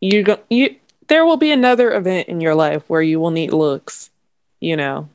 [0.00, 0.76] you go you
[1.08, 4.10] there will be another event in your life where you will need looks,
[4.60, 5.08] you know.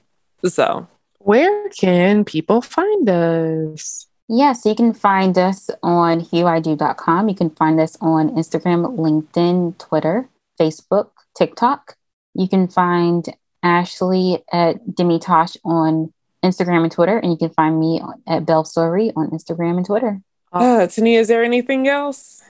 [0.43, 0.87] So,
[1.19, 4.07] where can people find us?
[4.35, 7.30] Yes, you can find us on hueIdo.com.
[7.30, 10.27] You can find us on Instagram, LinkedIn, Twitter,
[10.60, 11.97] Facebook, TikTok.
[12.34, 13.27] You can find
[13.61, 16.11] Ashley at Demitosh on
[16.43, 20.19] Instagram and Twitter, and you can find me at Belle Story on Instagram and Twitter.
[20.51, 22.41] Uh, Tania, is there anything else?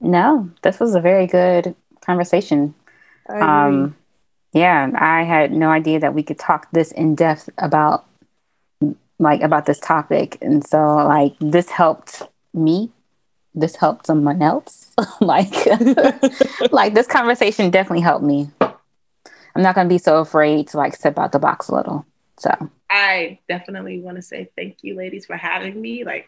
[0.00, 2.74] No, this was a very good conversation.
[3.28, 3.94] Um,
[4.52, 8.06] yeah, I had no idea that we could talk this in depth about
[9.22, 12.22] like about this topic, and so like this helped
[12.52, 12.90] me.
[13.54, 14.92] This helped someone else.
[15.20, 15.52] like,
[16.72, 18.50] like this conversation definitely helped me.
[18.60, 22.06] I'm not gonna be so afraid to like step out the box a little.
[22.38, 26.04] So I definitely want to say thank you, ladies, for having me.
[26.04, 26.26] Like,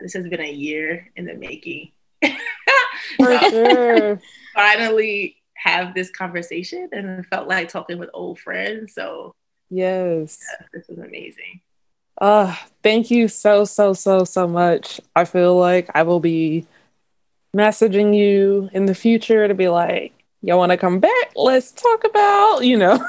[0.00, 1.92] this has been a year in the making.
[3.16, 4.20] For sure.
[4.54, 8.94] Finally have this conversation and it felt like talking with old friends.
[8.94, 9.34] So
[9.70, 11.60] yes, yeah, this was amazing.
[12.22, 12.54] Uh,
[12.84, 15.00] thank you so, so, so, so much.
[15.16, 16.64] I feel like I will be
[17.54, 21.32] messaging you in the future to be like, y'all want to come back?
[21.34, 23.04] Let's talk about, you know.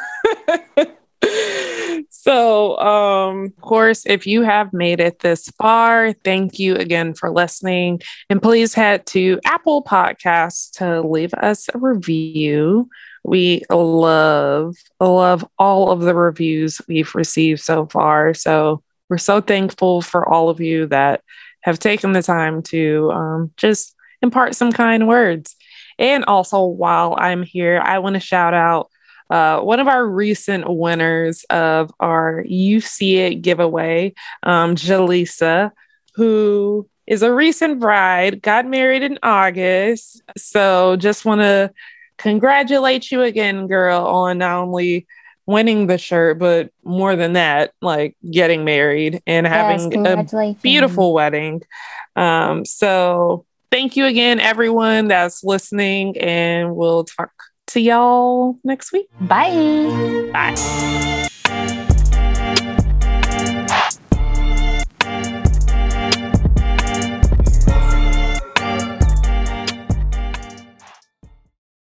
[2.10, 7.30] so, um, of course, if you have made it this far, thank you again for
[7.30, 8.02] listening.
[8.32, 12.90] And please head to Apple Podcasts to leave us a review.
[13.24, 18.34] We love, love all of the reviews we've received so far.
[18.34, 18.82] So,
[19.14, 21.22] we're so thankful for all of you that
[21.62, 25.56] have taken the time to um, just impart some kind words.
[26.00, 28.90] And also, while I'm here, I want to shout out
[29.30, 35.70] uh, one of our recent winners of our You See It giveaway, um, Jaleesa,
[36.16, 40.24] who is a recent bride, got married in August.
[40.38, 41.72] So just want to
[42.18, 45.06] congratulate you again, girl, on not only
[45.46, 51.14] winning the shirt, but more than that, like getting married and yes, having a beautiful
[51.14, 51.62] wedding.
[52.16, 57.32] Um, so thank you again, everyone that's listening, and we'll talk
[57.68, 59.08] to y'all next week.
[59.20, 60.30] Bye.
[60.32, 61.20] Bye.